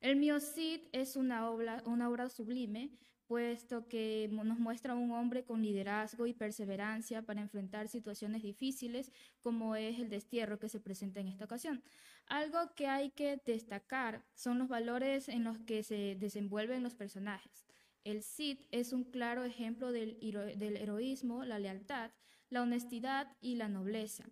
El 0.00 0.16
Miocid 0.16 0.82
es 0.92 1.16
una 1.16 1.50
obra, 1.50 1.82
una 1.86 2.08
obra 2.08 2.28
sublime, 2.28 2.90
puesto 3.26 3.88
que 3.88 4.28
nos 4.30 4.58
muestra 4.58 4.94
un 4.94 5.12
hombre 5.12 5.44
con 5.44 5.62
liderazgo 5.62 6.26
y 6.26 6.34
perseverancia 6.34 7.22
para 7.22 7.40
enfrentar 7.40 7.88
situaciones 7.88 8.42
difíciles 8.42 9.12
como 9.40 9.76
es 9.76 9.98
el 9.98 10.08
destierro 10.08 10.58
que 10.58 10.68
se 10.68 10.80
presenta 10.80 11.20
en 11.20 11.28
esta 11.28 11.44
ocasión. 11.44 11.82
Algo 12.26 12.74
que 12.74 12.86
hay 12.86 13.10
que 13.10 13.40
destacar 13.44 14.24
son 14.34 14.58
los 14.58 14.68
valores 14.68 15.28
en 15.28 15.44
los 15.44 15.58
que 15.58 15.82
se 15.82 16.16
desenvuelven 16.18 16.82
los 16.82 16.94
personajes. 16.94 17.66
El 18.04 18.22
Cid 18.22 18.58
es 18.70 18.92
un 18.92 19.04
claro 19.04 19.44
ejemplo 19.44 19.92
del, 19.92 20.18
del 20.56 20.76
heroísmo, 20.76 21.44
la 21.44 21.58
lealtad, 21.58 22.10
la 22.50 22.62
honestidad 22.62 23.36
y 23.40 23.54
la 23.54 23.68
nobleza, 23.68 24.24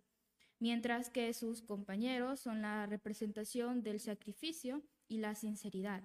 mientras 0.59 1.09
que 1.09 1.33
sus 1.33 1.62
compañeros 1.62 2.40
son 2.40 2.62
la 2.62 2.87
representación 2.87 3.83
del 3.83 4.00
sacrificio 4.00 4.83
y 5.09 5.18
la 5.18 5.35
sinceridad. 5.35 6.03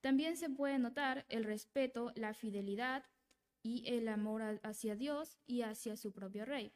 También 0.00 0.36
se 0.36 0.48
puede 0.48 0.78
notar 0.78 1.26
el 1.28 1.44
respeto, 1.44 2.12
la 2.14 2.34
fidelidad 2.34 3.04
y 3.62 3.84
el 3.86 4.08
amor 4.08 4.60
hacia 4.62 4.96
Dios 4.96 5.38
y 5.46 5.62
hacia 5.62 5.96
su 5.96 6.12
propio 6.12 6.44
rey. 6.44 6.72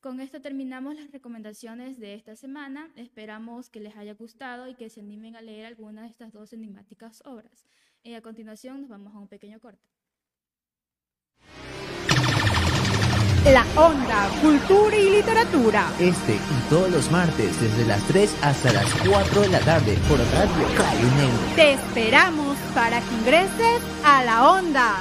Con 0.00 0.20
esto 0.20 0.40
terminamos 0.40 0.94
las 0.96 1.10
recomendaciones 1.10 1.98
de 1.98 2.14
esta 2.14 2.36
semana. 2.36 2.92
Esperamos 2.94 3.70
que 3.70 3.80
les 3.80 3.96
haya 3.96 4.14
gustado 4.14 4.68
y 4.68 4.74
que 4.74 4.90
se 4.90 5.00
animen 5.00 5.34
a 5.34 5.40
leer 5.40 5.66
alguna 5.66 6.02
de 6.02 6.08
estas 6.08 6.32
dos 6.32 6.52
enigmáticas 6.52 7.22
obras. 7.24 7.66
Y 8.02 8.12
a 8.12 8.20
continuación 8.20 8.82
nos 8.82 8.90
vamos 8.90 9.14
a 9.14 9.18
un 9.18 9.28
pequeño 9.28 9.58
corte. 9.60 9.88
La 13.46 13.64
Onda, 13.76 14.28
Cultura 14.40 14.96
y 14.96 15.10
Literatura. 15.10 15.92
Este 15.98 16.34
y 16.34 16.70
todos 16.70 16.90
los 16.90 17.10
martes 17.10 17.60
desde 17.60 17.84
las 17.86 18.02
3 18.06 18.36
hasta 18.42 18.72
las 18.72 18.90
4 19.06 19.40
de 19.42 19.48
la 19.48 19.60
tarde 19.60 19.98
por 20.08 20.18
Radio 20.18 20.66
Cry 20.74 21.04
UNEMI. 21.12 21.54
Te 21.54 21.72
esperamos 21.72 22.43
para 22.74 23.00
que 23.00 23.14
ingreses 23.14 23.80
a 24.04 24.24
la 24.24 24.50
Onda. 24.50 24.96